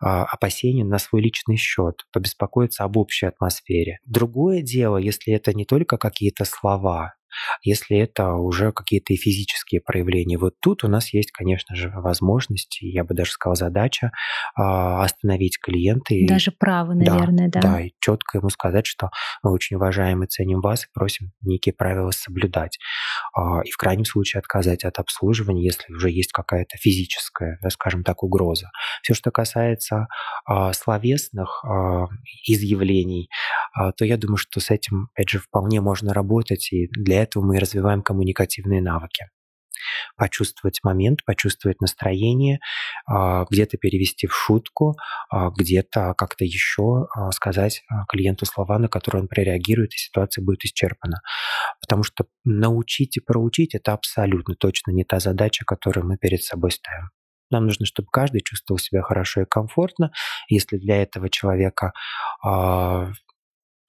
[0.00, 3.98] а, опасения на свой личный счет, побеспокоиться об общей атмосфере.
[4.04, 7.14] Другое дело, если это не только какие-то слова,
[7.62, 10.38] если это уже какие-то физические проявления.
[10.38, 14.12] Вот тут у нас есть, конечно же, возможность, я бы даже сказал, задача
[14.54, 16.14] а, остановить клиента.
[16.26, 17.60] Даже право, наверное, да.
[17.60, 19.10] Да, да и четко ему сказать, что
[19.42, 22.78] мы очень уважаем и ценим вас и просим некие правила соблюдать.
[23.34, 28.22] А, и в крайнем случае отказать от обслуживания, если уже есть какая-то физическая, скажем так,
[28.22, 28.70] угроза.
[29.02, 30.08] Все, что касается
[30.44, 31.64] а, словесных
[32.46, 33.28] изъявлений,
[33.96, 37.58] то я думаю, что с этим, опять же, вполне можно работать, и для этого мы
[37.58, 39.26] развиваем коммуникативные навыки
[40.16, 42.60] почувствовать момент, почувствовать настроение,
[43.06, 44.96] а, где-то перевести в шутку,
[45.30, 50.64] а, где-то как-то еще а, сказать клиенту слова, на которые он прореагирует, и ситуация будет
[50.64, 51.20] исчерпана.
[51.80, 56.70] Потому что научить и проучить– это абсолютно точно не та задача, которую мы перед собой
[56.70, 57.10] ставим.
[57.50, 60.12] Нам нужно, чтобы каждый чувствовал себя хорошо и комфортно.
[60.48, 61.92] Если для этого человека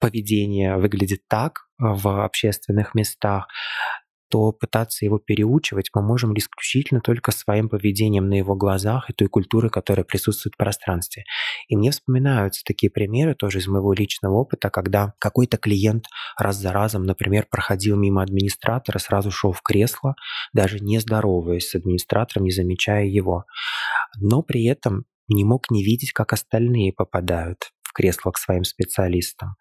[0.02, 3.46] поведение выглядит так в общественных местах,
[4.32, 9.28] то пытаться его переучивать мы можем исключительно только своим поведением на его глазах и той
[9.28, 11.22] культуры, которая присутствует в пространстве.
[11.68, 16.72] И мне вспоминаются такие примеры тоже из моего личного опыта, когда какой-то клиент раз за
[16.72, 20.16] разом, например, проходил мимо администратора, сразу шел в кресло,
[20.52, 23.44] даже не здороваясь с администратором, не замечая его.
[24.18, 29.54] Но при этом не мог не видеть, как остальные попадают в кресло к своим специалистам.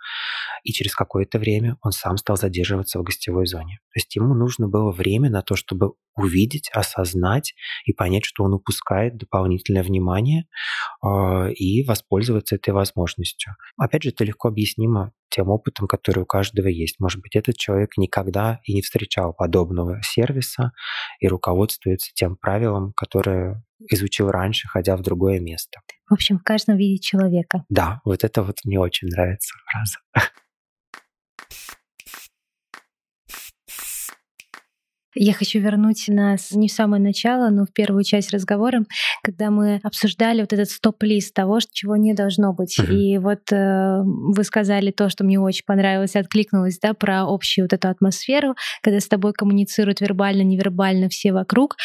[0.63, 3.79] И через какое-то время он сам стал задерживаться в гостевой зоне.
[3.93, 7.53] То есть ему нужно было время на то, чтобы увидеть, осознать
[7.85, 10.45] и понять, что он упускает дополнительное внимание
[11.03, 13.55] э, и воспользоваться этой возможностью.
[13.77, 16.99] Опять же, это легко объяснимо тем опытом, который у каждого есть.
[16.99, 20.73] Может быть, этот человек никогда и не встречал подобного сервиса
[21.19, 25.79] и руководствуется тем правилом, которое изучил раньше, ходя в другое место.
[26.09, 27.63] В общем, в каждом виде человека.
[27.69, 29.97] Да, вот это вот мне очень нравится фраза.
[35.13, 38.85] Я хочу вернуть нас не в самое начало, но в первую часть разговора,
[39.23, 42.79] когда мы обсуждали вот этот стоп-лист того, чего не должно быть.
[42.79, 42.95] Mm-hmm.
[42.95, 47.73] И вот э, вы сказали то, что мне очень понравилось, откликнулось, да, про общую вот
[47.73, 51.75] эту атмосферу, когда с тобой коммуницируют вербально, невербально все вокруг.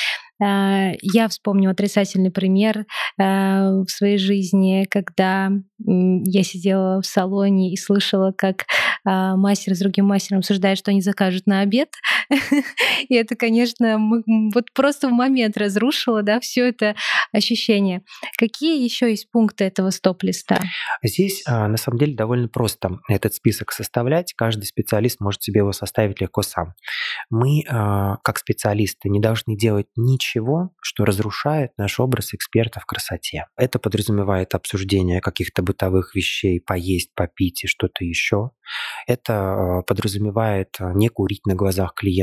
[0.42, 2.86] Э, я вспомню отрицательный пример
[3.18, 8.64] э, в своей жизни, когда я сидела в салоне и слышала, как э,
[9.04, 11.88] мастер с другим мастером обсуждает, что они закажут на обед.
[13.08, 13.98] И это, конечно,
[14.54, 16.94] вот просто в момент разрушило, да, все это
[17.32, 18.02] ощущение.
[18.38, 20.62] Какие еще есть пункты этого стоп-листа?
[21.02, 24.34] Здесь, а, на самом деле, довольно просто этот список составлять.
[24.34, 26.74] Каждый специалист может себе его составить легко сам.
[27.30, 33.46] Мы, а, как специалисты, не должны делать ничего, что разрушает наш образ эксперта в красоте.
[33.56, 38.50] Это подразумевает обсуждение каких-то бытовых вещей, поесть, попить и что-то еще.
[39.06, 42.15] Это а, подразумевает не курить на глазах клиента,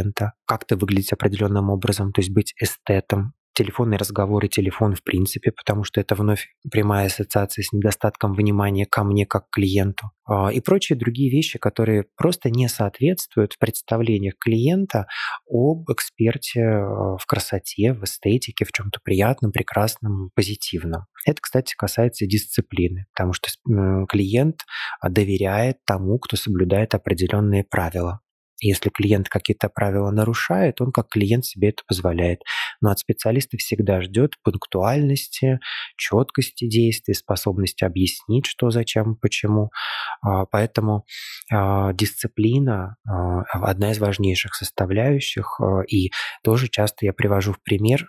[0.46, 6.02] как-то выглядеть определенным образом, то есть быть эстетом, телефонные разговоры, телефон в принципе, потому что
[6.02, 10.12] это вновь прямая ассоциация с недостатком внимания ко мне как клиенту.
[10.26, 15.06] А, и прочие другие вещи, которые просто не соответствуют представлениях клиента
[15.48, 21.06] об эксперте а, в красоте, в эстетике, в чем-то приятном, прекрасном, позитивном.
[21.26, 23.50] Это, кстати, касается дисциплины, потому что
[24.08, 24.62] клиент
[25.02, 28.23] доверяет тому, кто соблюдает определенные правила.
[28.64, 32.42] Если клиент какие-то правила нарушает, он как клиент себе это позволяет.
[32.82, 35.60] Но от специалиста всегда ждет пунктуальности,
[35.98, 39.70] четкости действий, способности объяснить, что, зачем, почему.
[40.22, 41.06] А, поэтому
[41.52, 45.60] а, дисциплина а, одна из важнейших составляющих.
[45.90, 46.12] И
[46.44, 48.08] тоже часто я привожу в пример,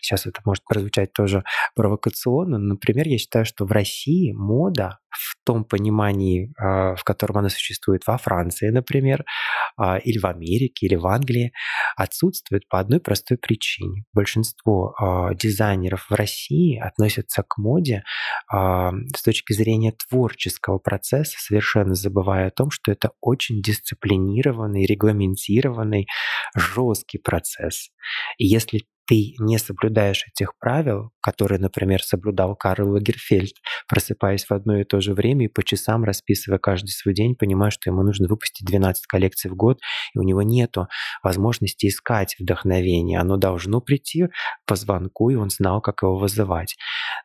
[0.00, 1.42] сейчас это может прозвучать тоже
[1.74, 7.48] провокационно, например, я считаю, что в России мода в том понимании, а, в котором она
[7.48, 9.24] существует во Франции, например,
[9.76, 11.52] а, или в Америке, или в Англии,
[11.96, 14.04] отсутствует по одной простой причине.
[14.12, 18.02] Большинство а, дизайнеров в России относятся к моде
[18.50, 26.06] с точки зрения творческого процесса, совершенно забывая о том, что это очень дисциплинированный, регламентированный,
[26.54, 27.90] жесткий процесс.
[28.38, 33.54] И если ты не соблюдаешь этих правил, которые, например, соблюдал Карл Лагерфельд,
[33.88, 37.70] просыпаясь в одно и то же время и по часам расписывая каждый свой день, понимая,
[37.70, 39.80] что ему нужно выпустить 12 коллекций в год,
[40.14, 40.76] и у него нет
[41.22, 43.18] возможности искать вдохновение.
[43.18, 44.26] Оно должно прийти
[44.66, 46.76] по звонку, и он знал, как его вызывать.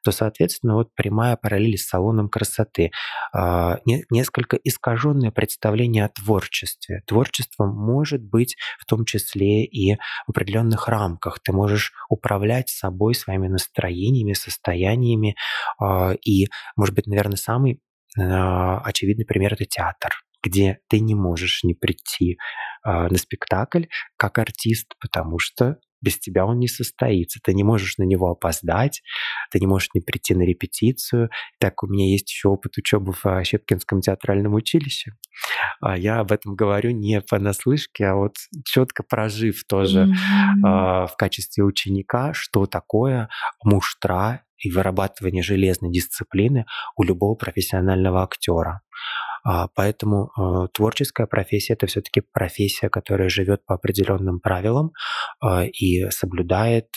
[0.05, 2.91] То, соответственно, вот прямая параллель с салоном красоты.
[3.34, 3.79] А,
[4.09, 7.03] несколько искаженное представление о творчестве.
[7.07, 11.39] Творчество может быть в том числе и в определенных рамках.
[11.41, 15.36] Ты можешь можешь управлять собой, своими настроениями, состояниями.
[15.80, 17.82] А, и, может быть, наверное, самый
[18.17, 20.11] а, очевидный пример— это театр
[20.45, 22.38] где ты не можешь не прийти
[22.84, 23.86] а, на спектакль
[24.17, 27.39] как артист, потому что без тебя он не состоится.
[27.43, 29.01] Ты не можешь на него опоздать,
[29.51, 31.29] ты не можешь не прийти на репетицию.
[31.59, 35.13] Так, у меня есть еще опыт учебы в а, Щепкинском театральном училище.
[35.81, 38.35] А я об этом говорю не понаслышке, а вот
[38.65, 41.07] четко прожив тоже mm-hmm.
[41.07, 43.29] в качестве ученика, что такое
[43.63, 48.81] муштра и вырабатывание железной дисциплины у любого профессионального актера.
[49.43, 54.91] А, поэтому а, творческая профессия это все-таки профессия, которая живет по определенным правилам
[55.41, 56.87] а, и соблюдает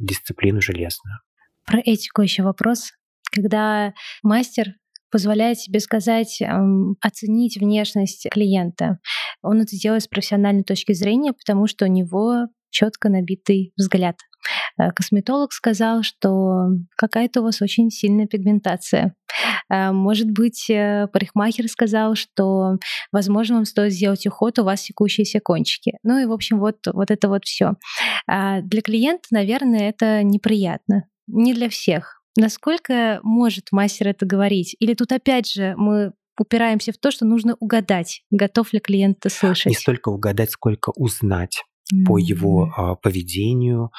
[0.00, 1.18] дисциплину железную.
[1.66, 2.92] Про этику еще вопрос.
[3.30, 4.74] Когда мастер
[5.10, 8.98] позволяет себе сказать, эм, оценить внешность клиента.
[9.42, 14.16] Он это делает с профессиональной точки зрения, потому что у него четко набитый взгляд.
[14.78, 19.14] Э, косметолог сказал, что какая-то у вас очень сильная пигментация.
[19.70, 22.76] Э, может быть, э, парикмахер сказал, что,
[23.12, 25.98] возможно, вам стоит сделать уход, у вас секущиеся кончики.
[26.02, 27.72] Ну и, в общем, вот, вот это вот все.
[28.26, 31.04] А для клиента, наверное, это неприятно.
[31.26, 32.22] Не для всех.
[32.36, 34.74] Насколько может мастер это говорить?
[34.78, 39.34] Или тут опять же мы упираемся в то, что нужно угадать, готов ли клиент это
[39.34, 39.66] слышать.
[39.66, 41.62] Не столько угадать, сколько узнать
[42.06, 43.90] по его а, поведению,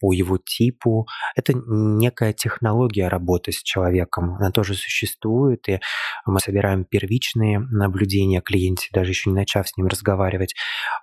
[0.00, 1.06] по его типу.
[1.34, 4.34] Это некая технология работы с человеком.
[4.34, 5.80] Она тоже существует, и
[6.26, 10.54] мы собираем первичные наблюдения о клиенте, даже еще не начав с ним разговаривать,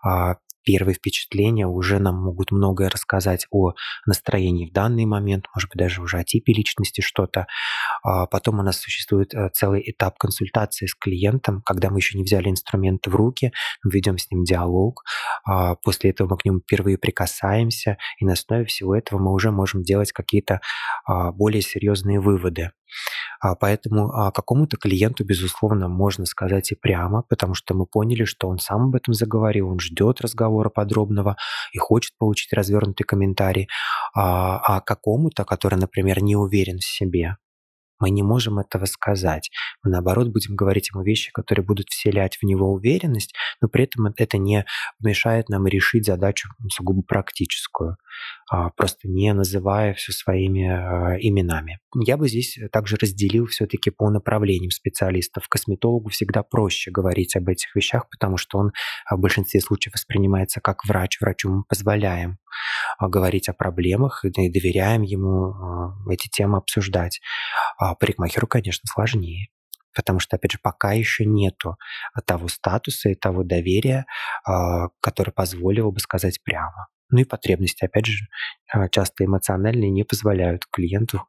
[0.03, 3.73] а, первые впечатления уже нам могут многое рассказать о
[4.05, 7.47] настроении в данный момент, может быть, даже уже о типе личности что-то.
[8.03, 12.23] А потом у нас существует э, целый этап консультации с клиентом, когда мы еще не
[12.23, 13.51] взяли инструмент в руки,
[13.83, 15.03] ведем с ним диалог,
[15.45, 19.51] а после этого мы к нему впервые прикасаемся, и на основе всего этого мы уже
[19.51, 20.61] можем делать какие-то
[21.05, 22.71] а, более серьезные выводы.
[23.41, 28.47] А, поэтому а, какому-то клиенту, безусловно, можно сказать и прямо, потому что мы поняли, что
[28.47, 31.37] он сам об этом заговорил, он ждет разговора подробного
[31.73, 33.67] и хочет получить развернутый комментарий.
[34.13, 37.37] А, а какому-то, который, например, не уверен в себе,
[38.01, 39.51] Мы не можем этого сказать.
[39.83, 44.07] Мы, наоборот, будем говорить ему вещи, которые будут вселять в него уверенность, но при этом
[44.17, 44.65] это не
[44.99, 47.97] мешает нам решить задачу сугубо практическую,
[48.49, 51.79] а, просто не называя все своими а, именами.
[51.95, 55.47] Я бы здесь также разделил все-таки по направлениям специалистов.
[55.47, 58.71] Косметологу всегда проще говорить об этих вещах, потому что он
[59.09, 61.19] в большинстве случаев воспринимается как врач.
[61.21, 62.39] Врачу мы позволяем
[62.99, 65.53] говорить о проблемах и доверяем ему
[66.09, 67.21] эти темы обсуждать.
[67.91, 69.49] А парикмахеру, конечно, сложнее.
[69.93, 71.75] Потому что, опять же, пока еще нету
[72.25, 74.05] того статуса и того доверия,
[74.45, 76.87] а, который позволило бы сказать прямо.
[77.09, 78.27] Ну и потребности, опять же,
[78.71, 81.27] а, часто эмоциональные не позволяют клиенту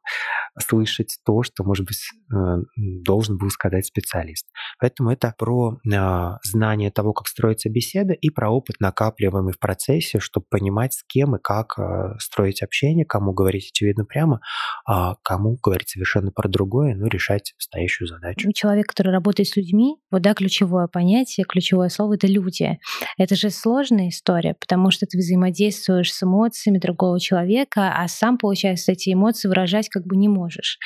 [0.59, 1.97] слышать то, что, может быть,
[2.31, 2.35] э,
[2.77, 4.47] должен был сказать специалист.
[4.79, 10.19] Поэтому это про а, знание того, как строится беседа, и про опыт, накапливаемый в процессе,
[10.19, 14.41] чтобы понимать, с кем и как а, строить общение, кому говорить очевидно прямо,
[14.85, 18.51] а кому говорить совершенно про другое, ну, решать стоящую задачу.
[18.53, 22.77] Человек, который работает с людьми, вот да, ключевое понятие, ключевое слово— это люди.
[23.17, 28.91] Это же сложная история, потому что ты взаимодействуешь с эмоциями другого человека, а сам, получается,
[28.91, 30.77] эти эмоции выражать как бы не можешь можешь.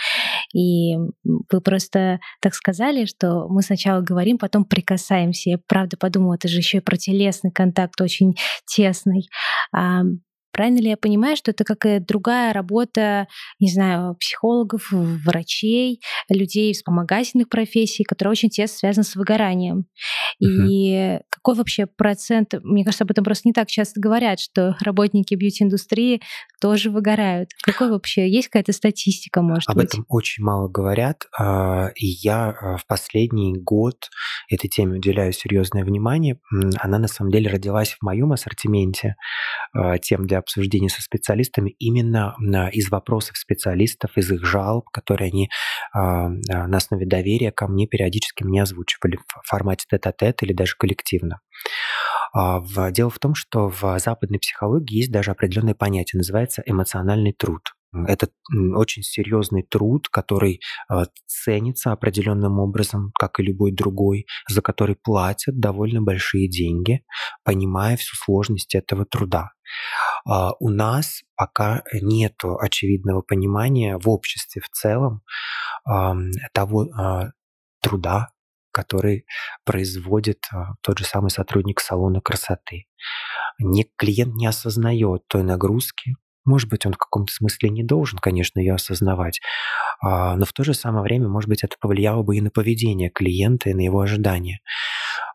[0.54, 0.96] И
[1.26, 5.50] вы просто так сказали, что мы сначала говорим, потом прикасаемся.
[5.52, 8.36] Я правда подумала, это же еще и про телесный контакт очень
[8.66, 9.28] тесный.
[10.52, 13.28] Правильно ли я понимаю, что это какая-то другая работа,
[13.60, 19.86] не знаю, психологов, врачей, людей из вспомогательных профессий, которая очень тесно связана с выгоранием?
[20.44, 20.68] Uh-huh.
[20.70, 25.36] И какой вообще процент, мне кажется, об этом просто не так часто говорят, что работники
[25.36, 26.22] бьюти-индустрии
[26.62, 27.50] тоже выгорают.
[27.64, 29.86] Какой вообще, есть какая-то статистика, может об быть?
[29.86, 34.10] Об этом очень мало говорят, а, и я а, в последний год
[34.50, 36.40] этой теме уделяю серьезное внимание.
[36.80, 39.16] Она на самом деле родилась в моем ассортименте
[39.74, 42.36] а, тем для обсуждения со специалистами именно
[42.72, 45.50] из вопросов специалистов, из их жалоб, которые они
[45.94, 50.76] а, а, на основе доверия ко мне периодически мне озвучивали в формате тет-а-тет или даже
[50.78, 51.42] коллективно.
[52.92, 57.74] Дело в том, что в западной психологии есть даже определенное понятие, называется эмоциональный труд.
[57.94, 58.30] Это
[58.76, 60.62] очень серьезный труд, который
[61.26, 67.04] ценится определенным образом, как и любой другой, за который платят довольно большие деньги,
[67.44, 69.52] понимая всю сложность этого труда.
[70.26, 75.22] А, у нас пока нет очевидного понимания в обществе в целом
[76.54, 77.32] того а,
[77.82, 78.30] труда,
[78.72, 79.26] который
[79.66, 82.86] производит а, тот же самый сотрудник салона красоты.
[83.60, 86.16] Не, клиент не осознает той нагрузки,
[86.48, 89.40] может быть, он в каком-то смысле не должен, конечно, ее осознавать,
[90.02, 93.70] но в то же самое время, может быть, это повлияло бы и на поведение клиента,
[93.70, 94.60] и на его ожидания.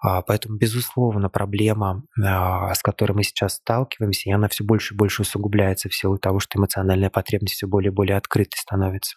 [0.02, 4.96] А, поэтому, безусловно, проблема, а, с которой мы сейчас сталкиваемся, и она все больше и
[4.96, 9.16] больше усугубляется в силу того, что эмоциональная потребность все более и более открытой становится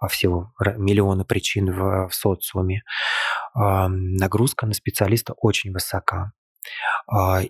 [0.00, 2.82] а, в силу миллиона причин в, в социуме.
[3.54, 6.32] Нагрузка на специалиста очень высока.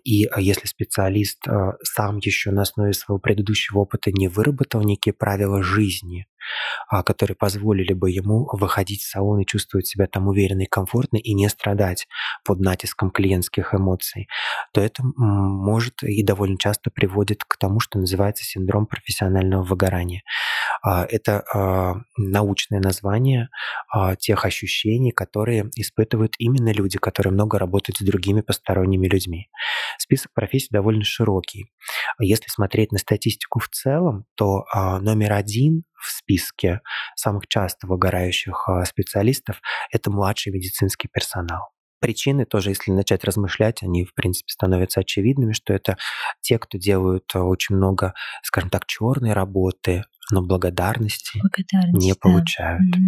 [0.05, 1.45] И если специалист
[1.83, 6.27] сам еще на основе своего предыдущего опыта не выработал некие правила жизни,
[6.89, 11.17] а, которые позволили бы ему выходить в салон и чувствовать себя там уверенно и комфортно
[11.17, 12.07] и не страдать
[12.45, 14.29] под натиском клиентских эмоций,
[14.73, 20.23] то это может и довольно часто приводит к тому, что называется синдром профессионального выгорания.
[20.83, 23.49] А, это а, научное название
[24.19, 29.49] тех ощущений, которые испытывают именно люди, которые много работают с другими посторонними людьми.
[29.99, 31.73] Список профессий довольно широкий.
[32.21, 34.65] Если смотреть на статистику в целом, то
[35.01, 36.81] номер один в списке
[37.15, 39.61] самых часто выгорающих а, специалистов–
[39.93, 41.69] это младший медицинский персонал.
[42.01, 45.97] Причины тоже, если начать размышлять, они, в принципе, становятся очевидными, что это
[46.41, 52.83] те, кто делают а, очень много, скажем так, черной работы, но благодарности Благодарность, не получают.
[52.91, 52.99] Да.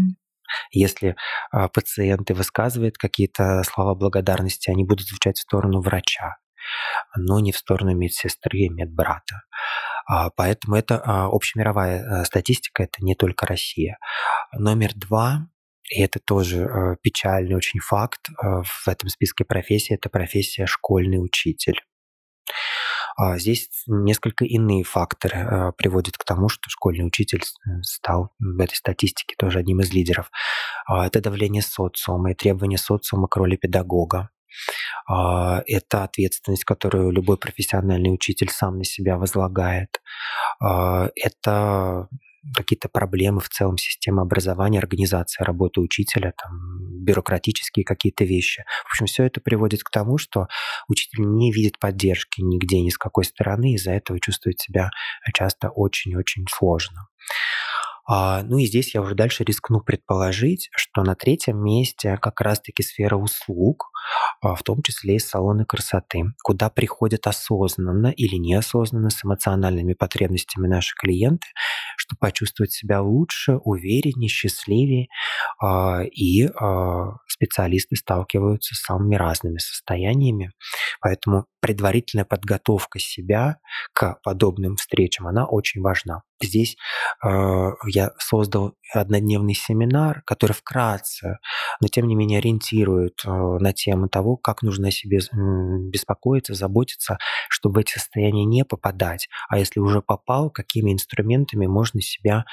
[0.70, 1.16] Если
[1.51, 6.36] а, пациенты высказывают какие-то слова благодарности, они будут звучать в сторону врача,
[7.16, 9.43] но не в сторону медсестры и медбрата.
[10.07, 13.99] А, поэтому это а, общемировая э, статистика, это не только Россия.
[14.53, 15.49] Номер два,
[15.91, 21.22] и это тоже э, печальный очень факт э, в этом списке профессий, это профессия школьный
[21.22, 21.80] учитель.
[23.16, 27.43] А, здесь несколько иные факторы приводят к тому, что школьный учитель
[27.83, 30.30] стал в этой статистике тоже одним из лидеров.
[30.89, 34.30] Это давление социума и требования социума к роли педагога.
[35.07, 40.01] А, это ответственность, которую любой профессиональный учитель сам на себя возлагает.
[40.61, 42.09] Это
[42.55, 48.64] какие-то проблемы в целом системы образования, организации работы учителя, там, бюрократические какие-то вещи.
[48.86, 50.49] В общем, все это приводит к тому, что
[50.88, 54.90] учитель не видит поддержки нигде, ни с какой стороны, из-за этого чувствует себя
[55.34, 57.09] часто очень-очень сложно.
[58.07, 62.82] А, ну и здесь я уже дальше рискну предположить, что на третьем месте как раз-таки
[62.82, 63.90] сфера услуг,
[64.40, 70.66] а, в том числе и салоны красоты, куда приходят осознанно или неосознанно с эмоциональными потребностями
[70.66, 71.46] наши клиенты,
[71.96, 75.07] чтобы почувствовать себя лучше, увереннее, счастливее.
[75.61, 76.48] А, и
[77.28, 80.53] специалисты сталкиваются с самыми разными состояниями.
[81.00, 83.59] Поэтому предварительная подготовка себя
[83.93, 86.23] к подобным встречам, она очень важна.
[86.43, 86.77] Здесь
[87.25, 87.29] э,
[87.87, 91.39] я создал однодневный семинар, который вкратце,
[91.81, 95.21] но тем не менее ориентирует э, на тему того, как нужно о себе
[95.91, 102.01] беспокоиться, заботиться, чтобы в эти состояния не попадать, а если уже попал, какими инструментами можно
[102.01, 102.45] себя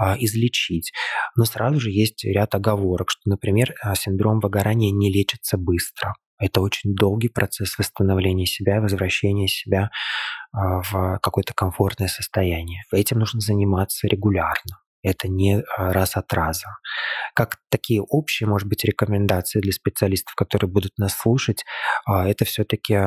[0.00, 0.92] э, излечить.
[1.36, 6.14] Но сразу же есть ряд оговорок, что, например, э, синдром выгорания не лечится быстро.
[6.38, 9.90] Это очень долгий процесс восстановления себя, возвращения себя
[10.52, 12.82] а, в какое-то комфортное состояние.
[12.92, 14.80] Этим нужно заниматься регулярно.
[15.06, 16.66] Это не а, раз от раза.
[17.34, 21.64] Как такие общие, может быть, рекомендации для специалистов, которые будут нас слушать,
[22.06, 22.98] а, это все-таки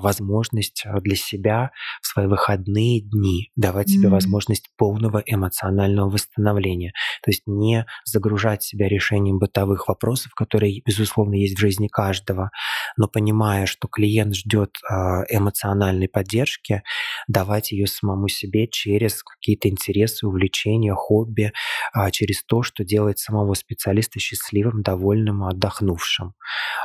[0.00, 3.92] возможность для себя в свои выходные дни давать mm-hmm.
[3.92, 6.92] себе возможность полного эмоционального восстановления.
[7.22, 12.50] То есть не загружать себя решением бытовых вопросов, которые, безусловно, есть в жизни каждого,
[12.96, 16.82] но понимая, что клиент ждет а, эмоциональной поддержки,
[17.28, 21.52] давать ее самому себе через какие-то интересы, увлечения, хобби,
[21.92, 26.34] а, через то, что делает самого специалиста счастливым, довольным, отдохнувшим.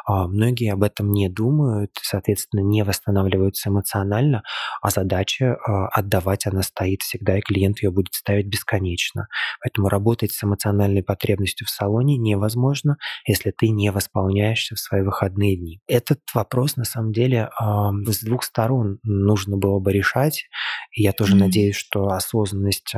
[0.07, 4.41] А, многие об этом не думают, соответственно, не восстанавливаются эмоционально,
[4.81, 9.27] а задача а, отдавать она стоит всегда, и клиент ее будет ставить бесконечно.
[9.61, 12.97] Поэтому работать с эмоциональной потребностью в салоне невозможно,
[13.27, 15.81] если ты не восполняешься в свои выходные дни.
[15.87, 20.45] Этот вопрос, на самом деле, с двух сторон нужно было бы решать.
[20.91, 21.39] И я тоже mm-hmm.
[21.39, 22.93] надеюсь, что осознанность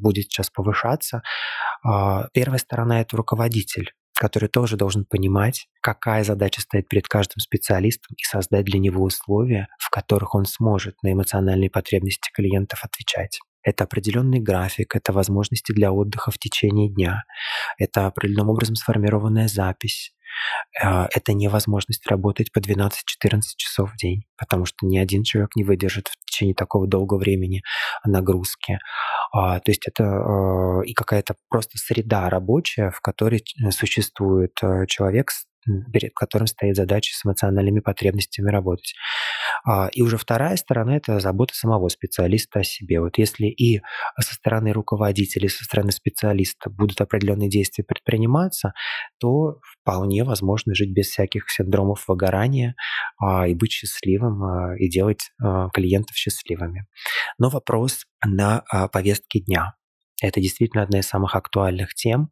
[0.00, 1.22] будет сейчас повышаться.
[1.82, 8.14] А, первая сторона– это руководитель который тоже должен понимать, какая задача стоит перед каждым специалистом
[8.16, 13.40] и создать для него условия, в которых он сможет на эмоциональные потребности клиентов отвечать.
[13.62, 17.24] Это определенный график, это возможности для отдыха в течение дня,
[17.78, 20.13] это определенным образом сформированная запись,
[20.80, 22.90] это невозможность работать по 12-14
[23.56, 27.62] часов в день, потому что ни один человек не выдержит в течение такого долгого времени
[28.04, 28.78] нагрузки.
[29.32, 34.54] А, то есть это а, и какая-то просто среда рабочая, в которой существует
[34.88, 35.30] человек
[35.92, 38.94] перед которым стоит задача с эмоциональными потребностями работать.
[39.64, 43.00] А, и уже вторая сторона– это забота самого специалиста о себе.
[43.00, 43.80] Вот если и
[44.18, 48.72] со стороны руководителя, и со стороны специалиста будут определенные действия предприниматься,
[49.18, 52.74] то вполне возможно жить без всяких синдромов выгорания
[53.18, 55.30] а, и быть счастливым, а, и делать
[55.72, 56.86] клиентов счастливыми.
[57.38, 59.74] Но вопрос на повестке дня.
[60.22, 62.30] Это действительно одна из самых актуальных тем,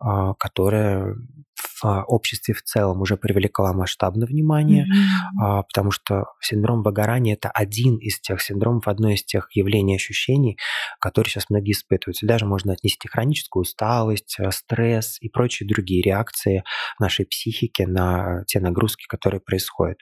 [0.00, 1.14] которая
[1.82, 5.62] в обществе в целом уже привлекла масштабное внимание, mm-hmm.
[5.68, 10.58] потому что синдром выгорания это один из тех синдромов, одно из тех явлений, ощущений,
[11.00, 12.16] которые сейчас многие испытывают.
[12.16, 16.64] Сюда же можно отнести хроническую усталость, э, стресс и прочие другие реакции
[16.98, 19.98] нашей психики на те нагрузки, которые происходят.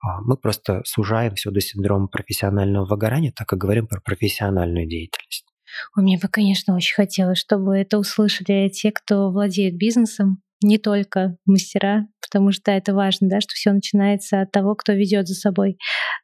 [0.00, 5.53] А, мы просто сужаем все до синдрома профессионального выгорания, так и говорим про профессиональную деятельность.
[5.94, 12.06] Мне бы, конечно, очень хотелось, чтобы это услышали те, кто владеет бизнесом, не только мастера,
[12.20, 15.76] потому что это важно, да, что все начинается от того, кто ведет за собой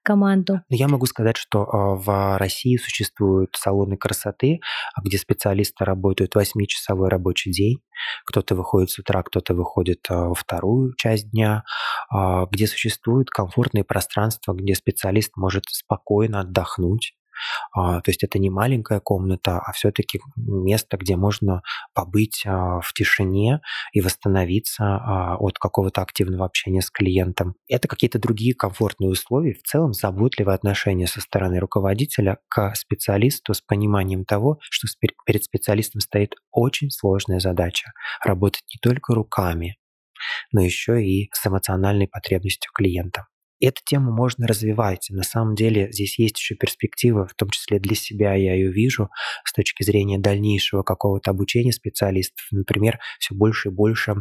[0.03, 0.61] команду.
[0.68, 4.61] Я могу сказать, что а, в России существуют салоны красоты,
[5.03, 7.78] где специалисты работают 8-часовой рабочий день.
[8.24, 11.64] Кто-то выходит с утра, кто-то выходит а, во вторую часть дня,
[12.11, 17.20] а, где существует комфортное пространство, где специалист может спокойно отдохнуть, а,
[17.74, 21.62] то есть это не маленькая комната, а все-таки место, где можно
[21.95, 23.61] побыть а, в тишине
[23.93, 27.55] и восстановиться а, от какого-то активного общения с клиентом.
[27.68, 33.61] Это какие-то другие комфортные условия, в целом заботливое отношение со стороны руководителя к специалисту с
[33.61, 34.86] пониманием того, что
[35.24, 37.93] перед специалистом стоит очень сложная задача
[38.24, 39.76] работать не только руками,
[40.53, 43.26] но еще и с эмоциональной потребностью клиента.
[43.61, 45.09] Эту тему можно развивать.
[45.11, 49.11] На самом деле здесь есть еще перспектива, в том числе для себя я ее вижу,
[49.45, 52.47] с точки зрения дальнейшего какого-то обучения специалистов.
[52.51, 54.17] Например, все больше и больше э,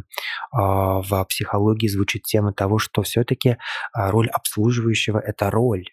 [0.53, 3.57] в психологии звучит тема того, что все-таки
[3.93, 5.85] а, роль обслуживающего– это роль,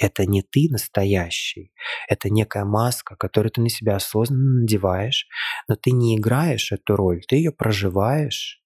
[0.00, 1.72] это не ты настоящий,
[2.08, 5.26] это некая маска, которую ты на себя осознанно надеваешь,
[5.68, 8.61] но ты не играешь эту роль, ты ее проживаешь,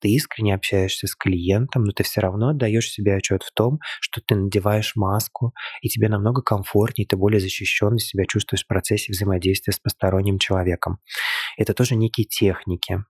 [0.00, 4.20] Ты искренне общаешься с клиентом, но ты все равно отдаешь себе отчет в том, что
[4.20, 9.72] ты надеваешь маску, и тебе намного комфортнее, ты более защищенно себя чувствуешь в процессе взаимодействия
[9.72, 10.98] с посторонним человеком.
[11.56, 13.04] Это тоже некие техники,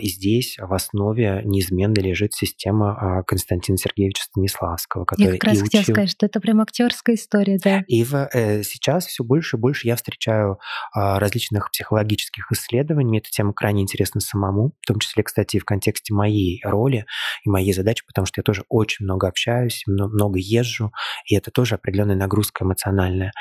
[0.00, 5.58] и здесь в основе неизменно лежит система а, Константина Сергеевича Станиславского, который Я как раз
[5.58, 7.82] и хотела сказать, что это прям актерская история, да.
[7.86, 10.58] И в, э, сейчас все больше и больше я встречаю
[10.92, 13.08] а, различных психологических исследований.
[13.08, 17.06] Мне эта тема крайне интересна самому, в том числе, кстати, в контексте моей роли
[17.44, 20.92] и моей задачи, потому что я тоже очень много общаюсь, много езжу,
[21.26, 23.32] и это тоже определенная нагрузка эмоциональная.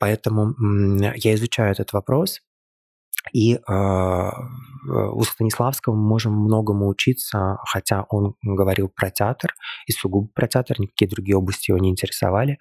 [0.00, 0.54] Поэтому
[1.16, 2.40] я изучаю этот вопрос,
[3.32, 4.30] и э,
[4.88, 9.54] у Станиславского мы можем многому учиться, хотя он говорил про театр,
[9.86, 12.58] и сугубо про театр, никакие другие области его не интересовали.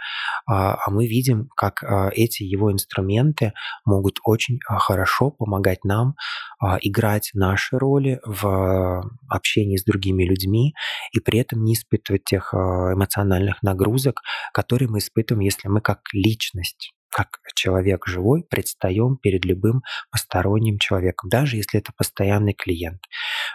[0.47, 3.53] А, а мы видим, как э, эти его инструменты
[3.85, 6.15] могут очень хорошо помогать нам
[6.81, 10.73] играть наши роли в общении с другими людьми
[11.11, 14.21] и при этом не испытывать тех эмоциональных нагрузок,
[14.53, 19.81] которые мы испытываем, если мы как личность как человек живой предстаем перед любым
[20.11, 23.01] посторонним человеком, даже если это постоянный клиент.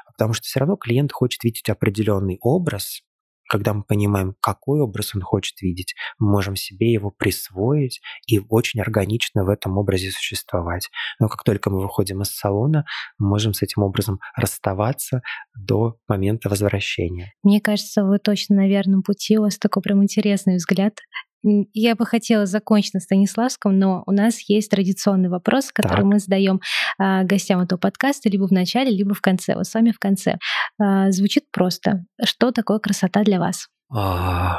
[0.07, 3.03] Потому что все равно клиент хочет видеть определенный образ,
[3.51, 8.81] когда мы понимаем, какой образ он хочет видеть, мы можем себе его присвоить и очень
[8.81, 10.89] органично в этом образе существовать.
[11.19, 12.85] Но как только мы выходим из салона,
[13.19, 15.23] мы можем с этим образом расставаться
[15.59, 17.33] до момента возвращения.
[17.43, 19.37] Мне кажется, вы точно на верном пути.
[19.37, 20.95] У вас такой прям интересный взгляд
[21.43, 26.05] я бы хотела закончить на Станиславском, но у нас есть традиционный вопрос, который так.
[26.05, 26.61] мы задаем
[26.99, 29.55] а, гостям этого подкаста либо в начале, либо в конце.
[29.55, 30.39] Вот с вами в конце.
[30.79, 32.05] А, звучит просто.
[32.23, 33.69] Что такое красота для вас?
[33.93, 34.59] А,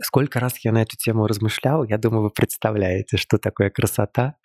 [0.00, 4.36] сколько раз я на эту тему размышлял, я думаю, вы представляете, что такое красота.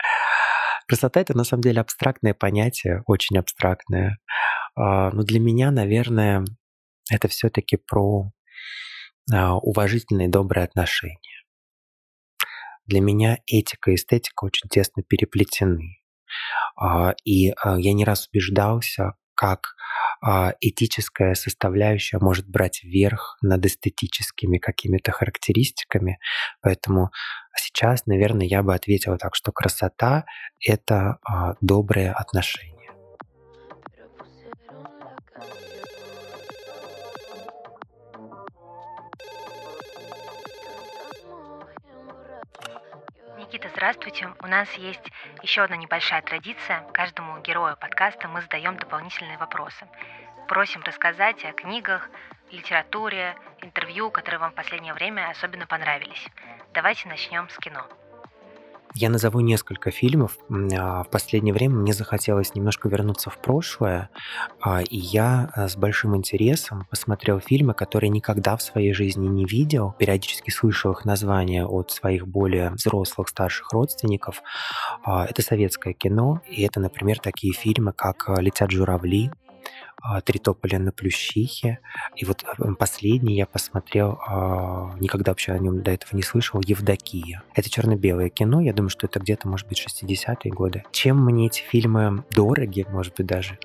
[0.87, 4.17] Красота— это на самом деле абстрактное понятие, очень абстрактное.
[4.75, 6.45] А, но для меня, наверное,
[7.11, 8.31] это все-таки про
[9.31, 11.38] а, уважительные добрые отношения.
[12.89, 15.99] Для меня этика и эстетика очень тесно переплетены.
[16.75, 19.75] А, и а, я не раз убеждался, как
[20.23, 26.17] а, этическая составляющая может брать верх над эстетическими какими-то характеристиками.
[26.61, 27.11] Поэтому
[27.55, 30.25] сейчас, наверное, я бы ответил так, что красота—
[30.67, 31.19] это
[31.61, 32.79] добрые отношения.
[35.35, 35.68] Никита,
[43.79, 44.27] здравствуйте.
[44.43, 45.09] У нас есть
[45.41, 46.81] еще одна небольшая традиция.
[46.91, 49.87] Каждому герою подкаста мы задаем дополнительные вопросы.
[50.49, 52.09] Просим рассказать о книгах,
[52.51, 56.27] литературе, интервью, которые вам в последнее время особенно понравились.
[56.73, 57.87] Давайте начнем с кино.
[58.95, 60.37] Я назову несколько фильмов.
[60.49, 64.09] А, в последнее время мне захотелось немножко вернуться в прошлое,
[64.61, 69.45] а, и я а, с большим интересом посмотрел фильмы, которые никогда в своей жизни не
[69.45, 69.95] видел.
[69.99, 74.41] Периодически слышал их названия от своих более взрослых, старших родственников.
[75.05, 79.38] Это советское кино, и это, например, такие фильмы, как «Летят журавли», а,
[80.25, 81.79] «Три тополя на Плющихе».
[82.15, 86.61] И вот э, последний я посмотрел, а, никогда вообще о нем до этого не слышал,
[86.65, 87.43] «Евдокия».
[87.53, 90.83] Это черно-белое кино, я думаю, что это где-то, может быть, 60-е годы.
[90.91, 93.57] Чем мне эти фильмы дороги, может быть, даже?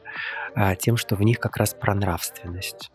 [0.54, 2.90] А, тем, что в них как раз про нравственность.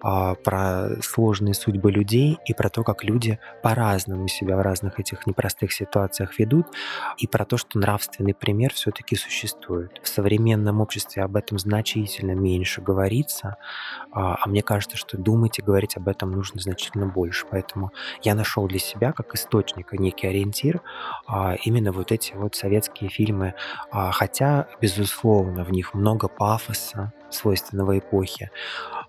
[0.00, 5.26] А, про сложные судьбы людей и про то, как люди по-разному себя в разных этих
[5.26, 6.66] непростых ситуациях ведут,
[7.18, 10.00] и про то, что нравственный пример все-таки существует.
[10.02, 13.56] В современном обществе об этом значительно меньше говорится,
[14.12, 17.46] а, а мне кажется, что думать и говорить об этом нужно значительно больше.
[17.50, 17.92] Поэтому
[18.22, 20.82] я нашел для себя как источника некий ориентир
[21.26, 23.54] а, именно вот эти вот советские фильмы,
[23.90, 28.50] хотя, безусловно, в них много пафоса, свойственного эпохе,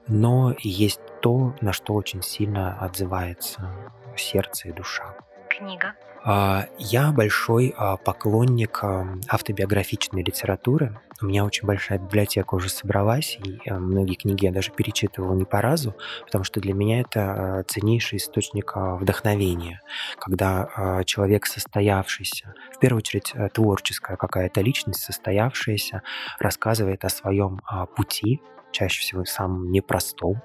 [0.08, 3.72] но есть то, на что очень сильно отзывается
[4.16, 5.16] сердце и душа.
[5.49, 5.95] Книга.
[6.28, 8.82] А, я большой а, поклонник
[9.28, 10.99] автобиографичной литературы.
[11.22, 15.45] У меня очень большая библиотека уже собралась, и а, многие книги я даже перечитывал не
[15.45, 15.95] по разу,
[16.26, 19.82] потому что для меня это ценнейший источник вдохновения,
[20.18, 26.01] когда человек состоявшийся, в первую очередь творческая какая-то личность, состоявшаяся,
[26.39, 27.62] рассказывает о своем
[27.95, 28.41] пути,
[28.76, 30.41] чаще всего самым непростом,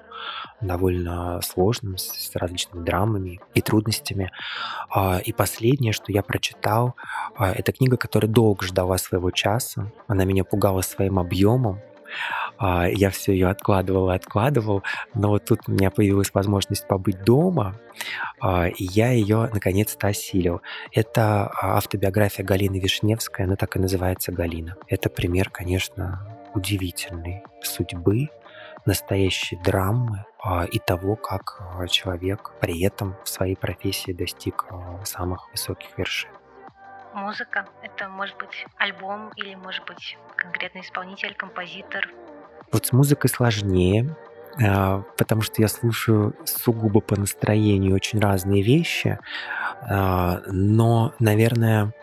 [0.61, 4.31] довольно сложным, с различными драмами и трудностями.
[4.89, 6.95] А, и последнее, что я прочитал,
[7.35, 9.91] а, это книга, которая долго ждала своего часа.
[10.07, 11.81] Она меня пугала своим объемом,
[12.57, 17.23] а, я все ее откладывал и откладывал, но вот тут у меня появилась возможность побыть
[17.23, 17.79] дома,
[18.43, 20.61] и я ее наконец-то осилил.
[20.91, 24.77] Это автобиография Галины Вишневской, она так и называется «Галина».
[24.87, 28.29] Это пример, конечно, удивительной судьбы,
[28.85, 35.03] настоящей драмы а, и того, как а, человек при этом в своей профессии достиг а,
[35.05, 36.31] самых высоких вершин.
[37.13, 42.09] Музыка— это может быть альбом или может быть конкретный исполнитель, композитор?
[42.71, 44.15] Вот с музыкой сложнее,
[45.17, 49.19] потому что я слушаю сугубо по настроению очень разные вещи,
[49.89, 51.93] но, наверное,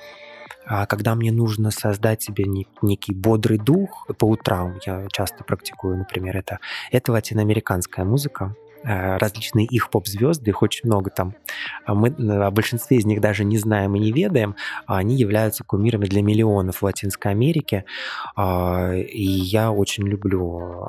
[0.87, 2.45] когда мне нужно создать себе
[2.83, 6.59] некий бодрый дух по утрам, я часто практикую, например, это,
[6.91, 8.55] это латиноамериканская музыка,
[8.85, 11.35] э, различные их поп-звезды, их очень много там.
[11.85, 14.57] А мы о большинстве из них даже не знаем и не ведаем,
[14.87, 17.85] а они являются кумирами для миллионов в Латинской Америке.
[18.37, 20.89] И я очень люблю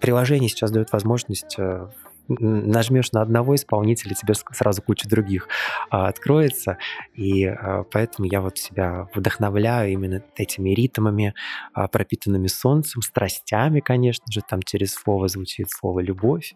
[0.00, 1.88] Приложение сейчас дает возможность э,
[2.28, 5.48] нажмешь на одного исполнителя, тебе сразу куча других
[5.90, 6.78] а, откроется.
[7.14, 11.34] И а, поэтому я вот себя вдохновляю именно этими ритмами,
[11.72, 16.54] а, пропитанными солнцем, страстями, конечно же, там через слово звучит слово «любовь»,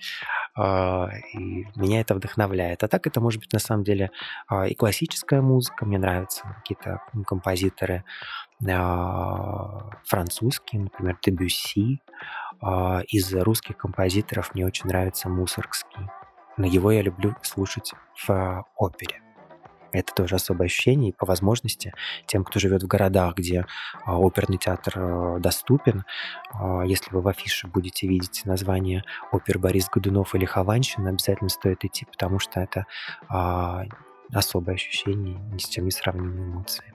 [0.54, 2.84] и меня это вдохновляет.
[2.84, 4.10] А так это может быть на самом деле
[4.68, 8.04] и классическая музыка, мне нравятся какие-то композиторы
[10.04, 12.00] французские, например, Дебюсси,
[13.08, 16.08] из русских композиторов мне очень нравится Мусоргский,
[16.56, 17.92] но его я люблю слушать
[18.26, 19.22] в опере.
[19.92, 21.92] Это тоже особое ощущение, и по возможности
[22.26, 23.66] тем, кто живет в городах, где
[24.04, 26.04] а, оперный театр а, доступен,
[26.52, 31.84] а, если вы в афише будете видеть название опер Борис Годунов или Хованщина, обязательно стоит
[31.84, 32.86] идти, потому что это
[33.28, 33.84] а,
[34.32, 36.94] особое ощущение, ни с чем не сравнимые эмоции.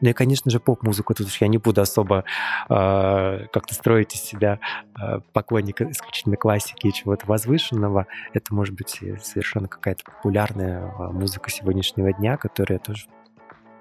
[0.00, 1.14] Ну и, конечно же, поп-музыку.
[1.14, 2.24] Тут уж я не буду особо
[2.68, 4.58] э, как-то строить из себя
[5.00, 8.06] э, поклонника исключительно классики и чего-то возвышенного.
[8.32, 13.06] Это может быть совершенно какая-то популярная музыка сегодняшнего дня, которую я тоже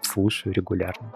[0.02, 1.14] слушаю регулярно.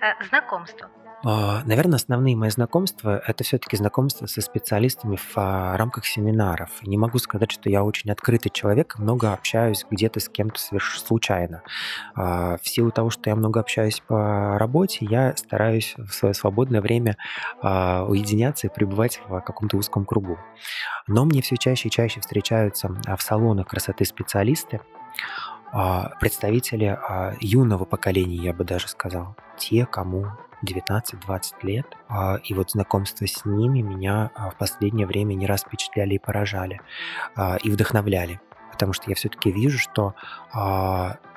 [0.00, 0.88] Э, знакомство.
[1.22, 6.70] А, Наверное, основные мои знакомства– это все-таки знакомства со специалистами в а, рамках семинаров.
[6.82, 11.62] Не могу сказать, что я очень открытый человек, много общаюсь где-то с кем-то случайно.
[12.14, 16.80] А, в силу того, что я много общаюсь по работе, я стараюсь в свое свободное
[16.80, 17.16] время
[17.62, 20.38] уединяться и пребывать в каком-то узком кругу.
[21.06, 24.80] Но мне все чаще и чаще встречаются в салонах красоты специалисты,
[26.20, 26.98] представители
[27.40, 30.26] юного поколения, я бы даже сказал, те, кому
[30.64, 31.86] 19-20 лет.
[32.08, 36.18] А, и вот знакомство с ними меня а, в последнее время не раз впечатляли и
[36.18, 36.80] поражали,
[37.36, 38.40] а, и вдохновляли.
[38.72, 40.14] Потому что я все-таки вижу, что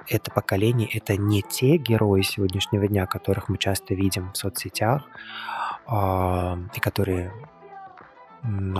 [0.07, 5.03] это поколение— это не те герои сегодняшнего дня, которых мы часто видим в соцсетях,
[5.91, 7.33] и которые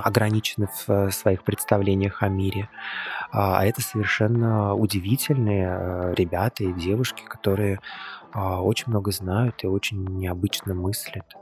[0.02, 2.70] ограничены в своих представлениях о мире,
[3.32, 7.80] а это совершенно удивительные ребята и девушки, которые
[8.36, 11.36] очень много знают и очень необычно мыслят.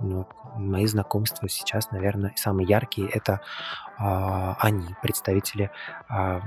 [0.00, 3.40] Ну, мои знакомства сейчас, наверное, самые яркие это
[3.96, 5.70] а, они, представители
[6.08, 6.40] а,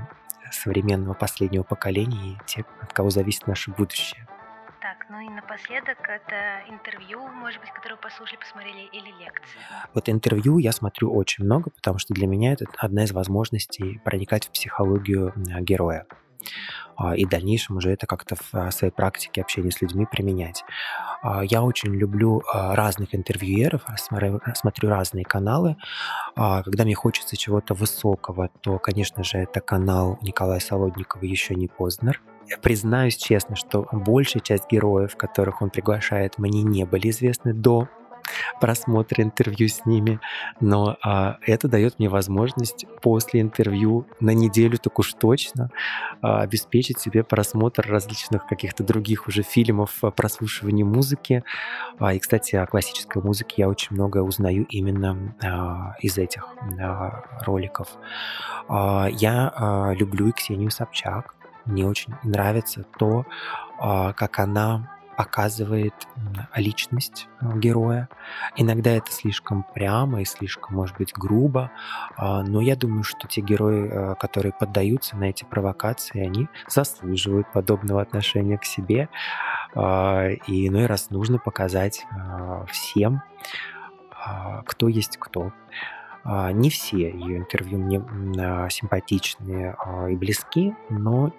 [0.50, 4.26] современного последнего поколения и те, от кого зависит наше будущее.
[4.80, 9.58] Так, ну и напоследок это интервью, может быть, которое послушали, посмотрели, или лекции?
[9.94, 14.46] Вот интервью я смотрю очень много, потому что для меня это одна из возможностей проникать
[14.46, 16.06] в психологию героя.
[16.96, 20.64] А, и в дальнейшем уже это как-то в а, своей практике общения с людьми применять.
[21.22, 25.76] А, я очень люблю разных интервьюеров, смотрю разные каналы.
[26.34, 32.20] Когда мне хочется чего-то высокого, то, конечно же, это канал Николая Солодникова «Еще не Познер».
[32.48, 37.88] Я признаюсь честно, что большая часть героев, которых он приглашает, мне не были известны до
[38.60, 40.20] просмотра интервью с ними,
[40.60, 45.70] но а, это дает мне возможность после интервью на неделю так уж точно
[46.20, 51.44] а, обеспечить себе просмотр различных каких-то других уже фильмов, прослушивание музыки.
[51.98, 56.46] А, и, кстати, о классической музыке я очень много узнаю именно а, из этих
[56.80, 57.88] а, роликов.
[58.68, 61.34] А, я а, люблю и Ксению Собчак.
[61.64, 63.24] Мне очень нравится то,
[63.78, 65.94] а, как она показывает
[66.54, 68.08] личность э, героя.
[68.56, 71.70] Иногда это слишком прямо и слишком, может быть, грубо,
[72.16, 77.52] а, но я думаю, что те герои, э, которые поддаются на эти провокации, они заслуживают
[77.52, 79.08] подобного отношения к себе.
[79.74, 83.22] А, и иной раз нужно показать а, всем,
[84.66, 85.52] кто есть кто.
[86.24, 88.00] А, не все ее интервью мне
[88.38, 91.32] а, симпатичны а, и близки, но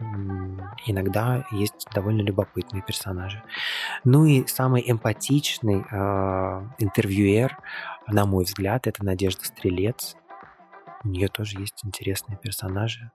[0.85, 3.41] иногда есть довольно любопытные персонажи.
[4.03, 5.83] Ну и самый эмпатичный
[6.79, 7.57] интервьюер,
[8.07, 10.15] на мой взгляд, это Надежда Стрелец.
[11.03, 13.11] У нее тоже есть интересные персонажи.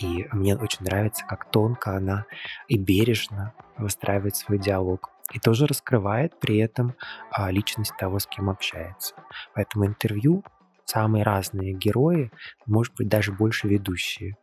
[0.00, 2.24] И мне очень нравится, как тонко она
[2.66, 6.94] и бережно выстраивает свой диалог и тоже раскрывает при этом
[7.30, 9.14] а, личность того, с кем общается.
[9.54, 10.44] Поэтому интервью
[10.84, 12.30] самые разные герои,
[12.66, 14.36] может быть, даже больше ведущие.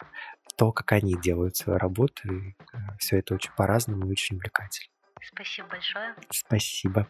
[0.55, 4.91] То, как они делают свою работу, и э, все это очень по-разному и очень увлекательно.
[5.21, 6.15] Спасибо большое.
[6.31, 7.07] Спасибо.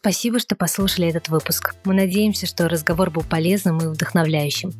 [0.00, 1.74] Спасибо, что послушали этот выпуск.
[1.84, 4.70] Мы надеемся, что разговор был полезным и вдохновляющим.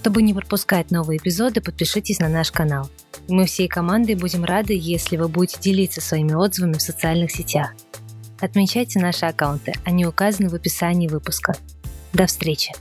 [0.00, 2.88] Чтобы не пропускать новые эпизоды, подпишитесь на наш канал.
[3.28, 7.74] Мы всей командой будем рады, если вы будете делиться своими отзывами в социальных сетях.
[8.40, 11.54] Отмечайте наши аккаунты, они указаны в описании выпуска.
[12.14, 12.72] До встречи!